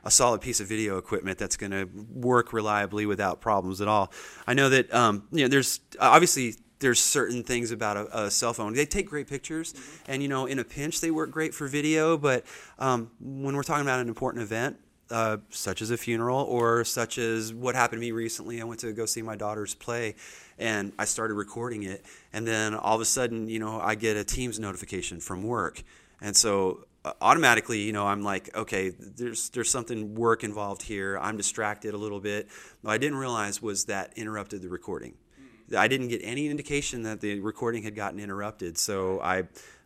a 0.03 0.11
solid 0.11 0.41
piece 0.41 0.59
of 0.59 0.67
video 0.67 0.97
equipment 0.97 1.37
that's 1.37 1.55
going 1.55 1.71
to 1.71 1.87
work 2.13 2.51
reliably 2.51 3.05
without 3.05 3.39
problems 3.39 3.79
at 3.79 3.87
all. 3.87 4.11
I 4.45 4.53
know 4.53 4.67
that 4.69 4.93
um, 4.93 5.27
you 5.31 5.43
know 5.43 5.47
there's 5.47 5.79
obviously 5.99 6.55
there's 6.83 6.99
certain 6.99 7.43
things 7.43 7.71
about 7.71 7.97
a, 7.97 8.25
a, 8.25 8.29
cell 8.29 8.53
phone. 8.53 8.73
They 8.73 8.85
take 8.85 9.07
great 9.07 9.27
pictures, 9.27 9.73
mm-hmm. 9.73 10.11
and 10.11 10.21
you 10.21 10.27
know, 10.27 10.45
in 10.45 10.59
a 10.59 10.63
pinch, 10.63 10.99
they 11.01 11.09
work 11.09 11.31
great 11.31 11.55
for 11.55 11.67
video. 11.67 12.17
But 12.17 12.45
um, 12.77 13.09
when 13.19 13.55
we're 13.55 13.63
talking 13.63 13.83
about 13.83 14.01
an 14.01 14.09
important 14.09 14.43
event, 14.43 14.77
uh, 15.09 15.37
such 15.49 15.81
as 15.81 15.91
a 15.91 15.97
funeral 15.97 16.41
or 16.41 16.83
such 16.83 17.17
as 17.17 17.53
what 17.53 17.75
happened 17.75 18.01
to 18.01 18.05
me 18.05 18.11
recently. 18.11 18.59
I 18.61 18.63
went 18.63 18.79
to 18.79 18.91
go 18.93 19.05
see 19.05 19.21
my 19.21 19.35
daughter's 19.35 19.75
play 19.75 20.15
and 20.57 20.91
I 20.97 21.05
started 21.05 21.35
recording 21.35 21.83
it. 21.83 22.03
And 22.31 22.47
then 22.47 22.73
all 22.73 22.95
of 22.95 23.01
a 23.01 23.05
sudden, 23.05 23.47
you 23.47 23.59
know, 23.59 23.79
I 23.79 23.93
get 23.93 24.17
a 24.17 24.23
Teams 24.23 24.59
notification 24.59 25.19
from 25.19 25.43
work. 25.43 25.83
And 26.19 26.35
so 26.35 26.85
uh, 27.05 27.11
automatically, 27.21 27.81
you 27.81 27.93
know, 27.93 28.07
I'm 28.07 28.23
like, 28.23 28.55
okay, 28.55 28.89
there's 28.89 29.49
there's 29.49 29.69
something 29.69 30.15
work 30.15 30.43
involved 30.43 30.81
here. 30.81 31.19
I'm 31.19 31.37
distracted 31.37 31.93
a 31.93 31.97
little 31.97 32.21
bit. 32.21 32.47
What 32.81 32.91
I 32.91 32.97
didn't 32.97 33.17
realize 33.17 33.61
was 33.61 33.85
that 33.85 34.13
interrupted 34.15 34.61
the 34.63 34.69
recording. 34.69 35.13
I 35.75 35.87
didn't 35.87 36.09
get 36.09 36.21
any 36.23 36.47
indication 36.47 37.03
that 37.03 37.21
the 37.21 37.39
recording 37.39 37.83
had 37.83 37.95
gotten 37.95 38.19
interrupted. 38.19 38.77
So 38.77 39.19
I 39.21 39.43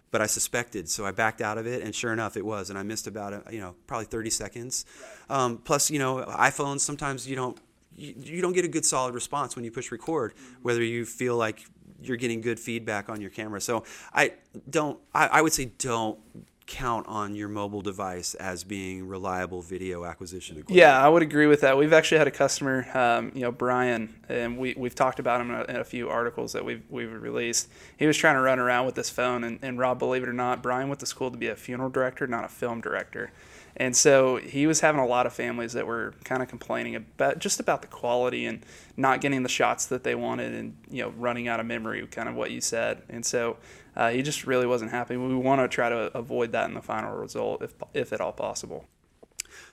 but 0.10 0.22
I 0.22 0.26
suspected, 0.26 0.90
so 0.90 1.06
I 1.06 1.12
backed 1.12 1.42
out 1.42 1.58
of 1.58 1.68
it, 1.68 1.84
and 1.84 1.94
sure 1.94 2.14
enough, 2.14 2.38
it 2.38 2.46
was, 2.46 2.70
and 2.70 2.80
I 2.80 2.84
missed 2.84 3.08
about 3.08 3.34
a, 3.34 3.44
you 3.52 3.60
know 3.60 3.76
probably 3.88 4.06
30 4.06 4.30
seconds. 4.30 4.86
Um, 5.30 5.58
plus, 5.58 5.92
you 5.92 6.00
know, 6.00 6.24
iPhones 6.26 6.80
sometimes 6.80 7.28
you 7.28 7.36
don't 7.36 7.58
you, 7.96 8.14
you, 8.18 8.42
don't 8.42 8.54
get 8.54 8.64
a 8.64 8.70
good 8.70 8.86
solid 8.86 9.14
response 9.14 9.56
when 9.56 9.66
you 9.66 9.72
push 9.72 9.92
record, 9.92 10.34
whether 10.62 10.84
you 10.84 11.04
feel 11.06 11.36
like 11.36 11.66
you're 12.02 12.18
getting 12.18 12.42
good 12.42 12.60
feedback 12.60 13.10
on 13.10 13.20
your 13.22 13.32
camera. 13.32 13.60
So 13.60 13.84
I 14.14 14.34
don't. 14.70 15.00
I, 15.14 15.28
I 15.28 15.42
would 15.42 15.54
say 15.54 15.66
don't 15.78 16.20
count 16.68 17.08
on 17.08 17.34
your 17.34 17.48
mobile 17.48 17.82
device 17.82 18.36
as 18.36 18.64
being 18.64 19.08
reliable 19.08 19.62
video 19.62 20.04
acquisition 20.04 20.58
equipment. 20.58 20.78
Yeah, 20.78 21.02
I 21.02 21.08
would 21.08 21.24
agree 21.24 21.48
with 21.48 21.62
that. 21.62 21.78
We've 21.78 21.94
actually 21.94 22.18
had 22.18 22.28
a 22.28 22.32
customer, 22.32 22.86
um, 22.94 23.32
you 23.34 23.42
know, 23.42 23.52
Brian, 23.52 24.14
and 24.28 24.58
we, 24.58 24.76
we've 24.78 24.94
talked 24.94 25.20
about 25.20 25.40
him 25.40 25.52
in 25.52 25.62
a, 25.62 25.64
in 25.64 25.76
a, 25.78 25.84
few 25.86 26.10
articles 26.10 26.52
that 26.52 26.66
we've, 26.66 26.84
we've 26.90 27.10
released. 27.10 27.70
He 27.98 28.06
was 28.06 28.18
trying 28.18 28.36
to 28.36 28.42
run 28.42 28.60
around 28.60 28.86
with 28.86 28.96
this 28.96 29.10
phone, 29.10 29.46
and, 29.46 29.60
and 29.62 29.80
Rob, 29.80 29.98
believe 29.98 30.24
it 30.24 30.30
or 30.30 30.34
not, 30.34 30.62
Brian 30.62 30.90
went 30.90 31.00
to 31.00 31.06
school 31.06 31.32
to 31.32 31.38
be 31.38 31.48
a 31.48 31.56
funeral 31.56 31.90
director, 31.90 32.28
not 32.28 32.44
a 32.44 32.50
film 32.50 32.82
director. 32.82 33.32
And 33.80 33.96
so 33.96 34.38
he 34.38 34.66
was 34.66 34.80
having 34.80 35.00
a 35.00 35.06
lot 35.06 35.28
of 35.28 35.34
families 35.34 35.74
that 35.74 35.86
were 35.86 36.16
kind 36.24 36.42
of 36.42 36.50
complaining 36.50 36.96
about 36.96 37.38
just 37.38 37.60
about 37.60 37.84
the 37.84 37.88
quality 37.88 38.48
and 38.48 38.66
not 38.98 39.22
getting 39.22 39.44
the 39.44 39.50
shots 39.50 39.86
that 39.86 40.04
they 40.04 40.16
wanted 40.16 40.54
and 40.54 40.76
you 40.90 41.04
know 41.04 41.14
running 41.16 41.48
out 41.48 41.60
of 41.60 41.68
memory, 41.68 42.06
kind 42.08 42.28
of 42.28 42.34
what 42.34 42.50
you 42.50 42.60
said. 42.60 43.04
And 43.08 43.24
so 43.24 43.58
uh, 43.96 44.10
he 44.10 44.24
just 44.24 44.48
really 44.48 44.66
wasn't 44.66 44.90
happy. 44.90 45.16
We 45.16 45.36
want 45.36 45.62
to 45.62 45.68
try 45.68 45.90
to 45.90 46.18
avoid 46.18 46.52
that 46.54 46.68
in 46.68 46.74
the 46.74 46.82
final 46.82 47.16
result, 47.16 47.62
if 47.62 47.76
if 47.94 48.12
at 48.12 48.20
all 48.20 48.34
possible. 48.34 48.86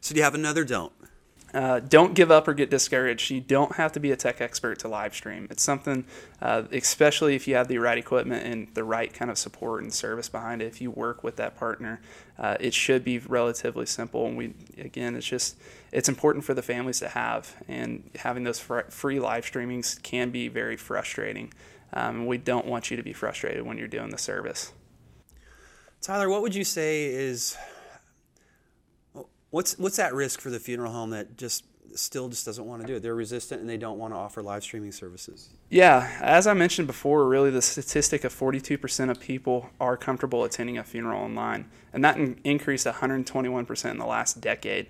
So 0.01 0.15
do 0.15 0.19
you 0.19 0.25
have 0.25 0.35
another 0.35 0.65
don't? 0.65 0.93
Uh, 1.55 1.79
don't 1.79 2.15
give 2.15 2.33
up 2.33 2.49
or 2.49 2.53
get 2.53 2.69
discouraged. 2.69 3.31
You 3.31 3.41
don't 3.41 3.77
have 3.77 3.93
to 3.93 4.01
be 4.01 4.11
a 4.11 4.17
tech 4.17 4.41
expert 4.41 4.81
to 4.81 4.89
live 4.89 5.15
stream. 5.15 5.47
It's 5.51 5.63
something, 5.63 6.05
uh, 6.43 6.65
especially 6.73 7.37
if 7.37 7.47
you 7.47 7.55
have 7.55 7.69
the 7.69 7.79
right 7.79 7.97
equipment 7.97 8.45
and 8.45 8.75
the 8.75 8.83
right 8.83 9.15
kind 9.15 9.31
of 9.31 9.39
support 9.39 9.85
and 9.85 9.95
service 9.95 10.29
behind 10.29 10.63
it. 10.63 10.67
If 10.67 10.81
you 10.81 10.91
work 10.91 11.23
with 11.23 11.37
that 11.37 11.57
partner, 11.57 12.01
uh, 12.41 12.57
it 12.59 12.75
should 12.75 13.05
be 13.05 13.19
relatively 13.19 13.87
simple. 13.87 14.27
And 14.27 14.37
we, 14.37 14.55
again, 14.79 15.15
it's 15.15 15.27
just 15.27 15.57
it's 15.93 16.09
important 16.09 16.45
for 16.45 16.55
the 16.55 16.63
families 16.63 16.99
to 16.99 17.09
have. 17.09 17.55
And 17.69 18.11
having 18.17 18.43
those 18.43 18.59
free 18.59 19.21
live 19.21 19.45
streamings 19.45 20.03
can 20.03 20.31
be 20.31 20.49
very 20.49 20.77
frustrating. 20.77 21.53
Um, 21.93 22.27
we 22.27 22.37
don't 22.37 22.67
want 22.67 22.91
you 22.91 22.97
to 22.97 23.05
be 23.05 23.13
frustrated 23.13 23.63
when 23.63 23.79
you're 23.79 23.87
doing 23.87 24.11
the 24.11 24.19
service. 24.19 24.73
Tyler, 26.01 26.29
what 26.29 26.43
would 26.43 26.55
you 26.57 26.65
say 26.65 27.05
is 27.05 27.57
What's 29.55 29.79
what's 29.79 29.99
that 29.99 30.13
risk 30.15 30.41
for 30.41 30.51
the 30.51 30.59
funeral 30.59 30.91
home 30.91 31.11
that 31.11 31.37
just 31.37 31.63
still 31.95 32.29
just 32.29 32.45
doesn't 32.45 32.67
want 32.67 32.83
to 32.83 32.89
do 32.89 32.97
it? 32.97 33.05
They're 33.05 33.15
resistant 33.15 33.61
and 33.61 33.71
they 33.71 33.77
don't 33.77 33.99
want 33.99 34.13
to 34.13 34.19
offer 34.19 34.43
live 34.43 34.65
streaming 34.65 34.91
services. 34.91 35.51
Yeah, 35.71 36.11
as 36.21 36.49
I 36.49 36.55
mentioned 36.55 36.89
before, 36.89 37.29
really 37.29 37.51
the 37.51 37.63
statistic 37.63 38.25
of 38.25 38.35
42% 38.35 39.11
of 39.11 39.21
people 39.21 39.71
are 39.79 39.97
comfortable 39.97 40.43
attending 40.43 40.77
a 40.77 40.83
funeral 40.83 41.23
online, 41.23 41.71
and 41.93 42.05
that 42.05 42.19
increased 42.43 42.85
121% 42.85 43.91
in 43.93 43.99
the 43.99 44.07
last 44.07 44.41
decade 44.41 44.89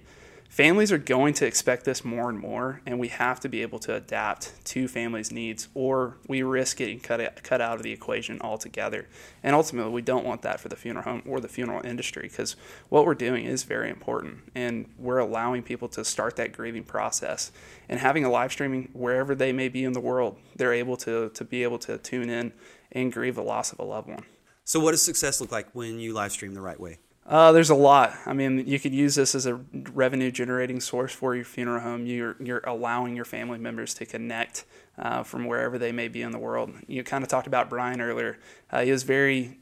families 0.54 0.92
are 0.92 0.98
going 0.98 1.34
to 1.34 1.44
expect 1.44 1.84
this 1.84 2.04
more 2.04 2.30
and 2.30 2.38
more, 2.38 2.80
and 2.86 3.00
we 3.00 3.08
have 3.08 3.40
to 3.40 3.48
be 3.48 3.60
able 3.60 3.80
to 3.80 3.92
adapt 3.92 4.52
to 4.64 4.86
families' 4.86 5.32
needs, 5.32 5.66
or 5.74 6.16
we 6.28 6.44
risk 6.44 6.76
getting 6.76 7.00
cut, 7.00 7.42
cut 7.42 7.60
out 7.60 7.74
of 7.74 7.82
the 7.82 7.90
equation 7.90 8.40
altogether. 8.40 9.08
And 9.42 9.56
ultimately, 9.56 9.90
we 9.90 10.00
don't 10.00 10.24
want 10.24 10.42
that 10.42 10.60
for 10.60 10.68
the 10.68 10.76
funeral 10.76 11.02
home 11.02 11.22
or 11.26 11.40
the 11.40 11.48
funeral 11.48 11.84
industry 11.84 12.28
because 12.28 12.54
what 12.88 13.04
we're 13.04 13.16
doing 13.16 13.46
is 13.46 13.64
very 13.64 13.90
important, 13.90 14.52
and 14.54 14.88
we're 14.96 15.18
allowing 15.18 15.64
people 15.64 15.88
to 15.88 16.04
start 16.04 16.36
that 16.36 16.52
grieving 16.52 16.84
process. 16.84 17.50
And 17.88 17.98
having 17.98 18.24
a 18.24 18.30
live 18.30 18.52
streaming 18.52 18.90
wherever 18.92 19.34
they 19.34 19.52
may 19.52 19.68
be 19.68 19.82
in 19.82 19.92
the 19.92 20.00
world, 20.00 20.38
they're 20.54 20.72
able 20.72 20.96
to, 20.98 21.30
to 21.30 21.44
be 21.44 21.64
able 21.64 21.80
to 21.80 21.98
tune 21.98 22.30
in 22.30 22.52
and 22.92 23.12
grieve 23.12 23.34
the 23.34 23.42
loss 23.42 23.72
of 23.72 23.80
a 23.80 23.84
loved 23.84 24.08
one. 24.08 24.24
So, 24.62 24.78
what 24.78 24.92
does 24.92 25.02
success 25.02 25.40
look 25.40 25.50
like 25.50 25.66
when 25.72 25.98
you 25.98 26.14
live 26.14 26.30
stream 26.30 26.54
the 26.54 26.60
right 26.60 26.78
way? 26.78 26.98
Uh, 27.26 27.52
there's 27.52 27.70
a 27.70 27.74
lot. 27.74 28.14
I 28.26 28.34
mean, 28.34 28.66
you 28.66 28.78
could 28.78 28.92
use 28.92 29.14
this 29.14 29.34
as 29.34 29.46
a 29.46 29.54
revenue 29.92 30.30
generating 30.30 30.80
source 30.80 31.12
for 31.12 31.34
your 31.34 31.44
funeral 31.44 31.80
home. 31.80 32.06
You're, 32.06 32.36
you're 32.38 32.62
allowing 32.64 33.16
your 33.16 33.24
family 33.24 33.58
members 33.58 33.94
to 33.94 34.06
connect 34.06 34.64
uh, 34.98 35.22
from 35.22 35.46
wherever 35.46 35.78
they 35.78 35.90
may 35.90 36.08
be 36.08 36.20
in 36.20 36.32
the 36.32 36.38
world. 36.38 36.72
You 36.86 37.02
kind 37.02 37.24
of 37.24 37.28
talked 37.28 37.46
about 37.46 37.70
Brian 37.70 38.00
earlier. 38.00 38.38
Uh, 38.70 38.82
he 38.82 38.92
was 38.92 39.04
very 39.04 39.58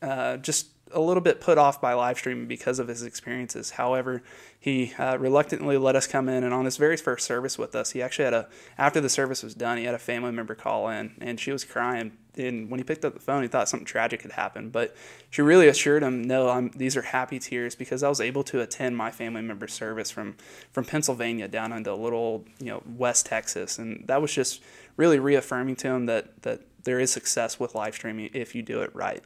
uh, 0.00 0.36
just 0.36 0.68
a 0.92 1.00
little 1.00 1.20
bit 1.20 1.40
put 1.40 1.58
off 1.58 1.80
by 1.80 1.92
live 1.92 2.18
streaming 2.18 2.46
because 2.46 2.78
of 2.78 2.88
his 2.88 3.02
experiences. 3.02 3.72
However, 3.72 4.22
he 4.58 4.94
uh, 4.98 5.18
reluctantly 5.18 5.76
let 5.76 5.96
us 5.96 6.06
come 6.06 6.28
in, 6.28 6.44
and 6.44 6.54
on 6.54 6.64
his 6.64 6.76
very 6.76 6.96
first 6.96 7.26
service 7.26 7.58
with 7.58 7.74
us, 7.74 7.90
he 7.92 8.02
actually 8.02 8.26
had 8.26 8.34
a 8.34 8.48
after 8.78 9.00
the 9.00 9.08
service 9.08 9.42
was 9.42 9.54
done, 9.54 9.78
he 9.78 9.84
had 9.84 9.94
a 9.94 9.98
family 9.98 10.30
member 10.30 10.54
call 10.54 10.88
in, 10.88 11.14
and 11.20 11.40
she 11.40 11.50
was 11.50 11.64
crying. 11.64 12.12
And 12.36 12.70
when 12.70 12.78
he 12.78 12.84
picked 12.84 13.04
up 13.04 13.12
the 13.12 13.20
phone, 13.20 13.42
he 13.42 13.48
thought 13.48 13.68
something 13.68 13.84
tragic 13.84 14.22
had 14.22 14.32
happened, 14.32 14.72
but 14.72 14.96
she 15.30 15.42
really 15.42 15.68
assured 15.68 16.02
him, 16.02 16.22
"No, 16.22 16.48
I'm, 16.48 16.70
these 16.70 16.96
are 16.96 17.02
happy 17.02 17.38
tears 17.38 17.74
because 17.74 18.02
I 18.02 18.08
was 18.08 18.20
able 18.20 18.44
to 18.44 18.60
attend 18.60 18.96
my 18.96 19.10
family 19.10 19.42
member's 19.42 19.72
service 19.72 20.10
from 20.10 20.36
from 20.70 20.84
Pennsylvania 20.84 21.48
down 21.48 21.72
into 21.72 21.92
a 21.92 21.94
little 21.94 22.44
you 22.58 22.66
know 22.66 22.82
West 22.86 23.26
Texas, 23.26 23.78
and 23.78 24.06
that 24.06 24.22
was 24.22 24.32
just 24.32 24.62
really 24.96 25.18
reaffirming 25.18 25.76
to 25.76 25.88
him 25.88 26.06
that 26.06 26.42
that 26.42 26.60
there 26.84 27.00
is 27.00 27.10
success 27.12 27.60
with 27.60 27.74
live 27.74 27.94
streaming 27.94 28.30
if 28.32 28.54
you 28.54 28.62
do 28.62 28.82
it 28.82 28.94
right." 28.94 29.22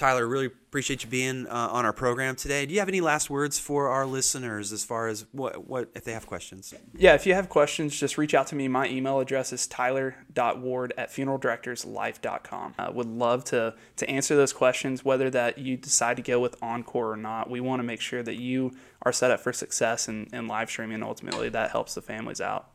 Tyler, 0.00 0.26
really 0.26 0.46
appreciate 0.46 1.04
you 1.04 1.10
being 1.10 1.46
uh, 1.46 1.68
on 1.70 1.84
our 1.84 1.92
program 1.92 2.34
today. 2.34 2.64
Do 2.64 2.72
you 2.72 2.80
have 2.80 2.88
any 2.88 3.02
last 3.02 3.28
words 3.28 3.58
for 3.58 3.88
our 3.88 4.06
listeners 4.06 4.72
as 4.72 4.82
far 4.82 5.08
as 5.08 5.26
what, 5.32 5.68
what 5.68 5.90
if 5.94 6.04
they 6.04 6.14
have 6.14 6.26
questions? 6.26 6.72
Yeah, 6.96 7.14
if 7.14 7.26
you 7.26 7.34
have 7.34 7.50
questions, 7.50 8.00
just 8.00 8.16
reach 8.16 8.32
out 8.32 8.46
to 8.46 8.54
me. 8.54 8.66
My 8.66 8.88
email 8.88 9.20
address 9.20 9.52
is 9.52 9.66
tyler.ward 9.66 10.94
at 10.96 11.10
funeraldirectorslife.com. 11.10 12.74
I 12.78 12.88
would 12.88 13.08
love 13.08 13.44
to, 13.44 13.74
to 13.96 14.08
answer 14.08 14.34
those 14.34 14.54
questions, 14.54 15.04
whether 15.04 15.28
that 15.28 15.58
you 15.58 15.76
decide 15.76 16.16
to 16.16 16.22
go 16.22 16.40
with 16.40 16.56
Encore 16.62 17.12
or 17.12 17.16
not. 17.18 17.50
We 17.50 17.60
want 17.60 17.80
to 17.80 17.84
make 17.84 18.00
sure 18.00 18.22
that 18.22 18.40
you 18.40 18.72
are 19.02 19.12
set 19.12 19.30
up 19.30 19.40
for 19.40 19.52
success 19.52 20.08
in, 20.08 20.28
in 20.32 20.46
live 20.48 20.70
streaming. 20.70 21.02
Ultimately, 21.02 21.50
that 21.50 21.72
helps 21.72 21.92
the 21.92 22.00
families 22.00 22.40
out. 22.40 22.70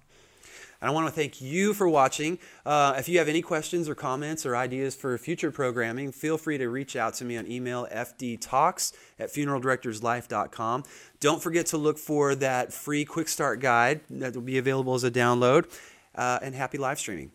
And 0.86 0.92
I 0.92 0.94
want 0.94 1.08
to 1.08 1.12
thank 1.12 1.42
you 1.42 1.74
for 1.74 1.90
watching. 1.90 2.38
Uh, 2.64 2.94
if 2.96 3.10
you 3.10 3.18
have 3.18 3.28
any 3.28 3.42
questions 3.42 3.90
or 3.90 3.96
comments 3.96 4.46
or 4.46 4.56
ideas 4.56 4.94
for 4.94 5.18
future 5.18 5.50
programming, 5.50 6.12
feel 6.12 6.38
free 6.38 6.60
to 6.60 6.70
reach 6.70 6.96
out 6.96 7.16
to 7.16 7.26
me 7.26 7.38
on 7.38 7.50
email 7.50 7.88
fdtalks 7.92 8.94
at 9.18 9.30
funeraldirectorslife.com. 9.34 10.84
Don't 11.20 11.42
forget 11.42 11.66
to 11.66 11.80
look 11.80 11.98
for 11.98 12.36
that 12.36 12.72
free 12.72 13.04
quick 13.04 13.30
start 13.30 13.62
guide 13.62 14.02
that 14.12 14.36
will 14.36 14.44
be 14.44 14.60
available 14.60 14.94
as 14.94 15.04
a 15.04 15.10
download. 15.10 15.76
Uh, 16.14 16.38
and 16.44 16.54
happy 16.54 16.78
live 16.78 17.00
streaming. 17.00 17.32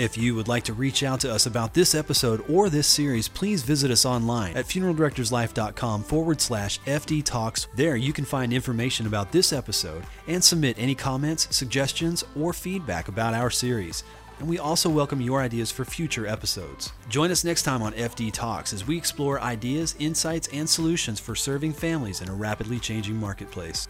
If 0.00 0.16
you 0.16 0.34
would 0.34 0.48
like 0.48 0.62
to 0.64 0.72
reach 0.72 1.02
out 1.02 1.20
to 1.20 1.30
us 1.30 1.44
about 1.44 1.74
this 1.74 1.94
episode 1.94 2.42
or 2.48 2.70
this 2.70 2.86
series, 2.86 3.28
please 3.28 3.62
visit 3.62 3.90
us 3.90 4.06
online 4.06 4.56
at 4.56 4.64
funeraldirectorslife.com 4.64 6.04
forward 6.04 6.40
slash 6.40 6.80
FD 6.86 7.22
Talks. 7.22 7.68
There 7.74 7.96
you 7.96 8.14
can 8.14 8.24
find 8.24 8.50
information 8.50 9.06
about 9.06 9.30
this 9.30 9.52
episode 9.52 10.02
and 10.26 10.42
submit 10.42 10.78
any 10.78 10.94
comments, 10.94 11.54
suggestions, 11.54 12.24
or 12.34 12.54
feedback 12.54 13.08
about 13.08 13.34
our 13.34 13.50
series. 13.50 14.02
And 14.38 14.48
we 14.48 14.58
also 14.58 14.88
welcome 14.88 15.20
your 15.20 15.42
ideas 15.42 15.70
for 15.70 15.84
future 15.84 16.26
episodes. 16.26 16.94
Join 17.10 17.30
us 17.30 17.44
next 17.44 17.64
time 17.64 17.82
on 17.82 17.92
FD 17.92 18.32
Talks 18.32 18.72
as 18.72 18.86
we 18.86 18.96
explore 18.96 19.38
ideas, 19.42 19.96
insights, 19.98 20.48
and 20.50 20.66
solutions 20.66 21.20
for 21.20 21.34
serving 21.34 21.74
families 21.74 22.22
in 22.22 22.30
a 22.30 22.34
rapidly 22.34 22.78
changing 22.78 23.16
marketplace. 23.16 23.86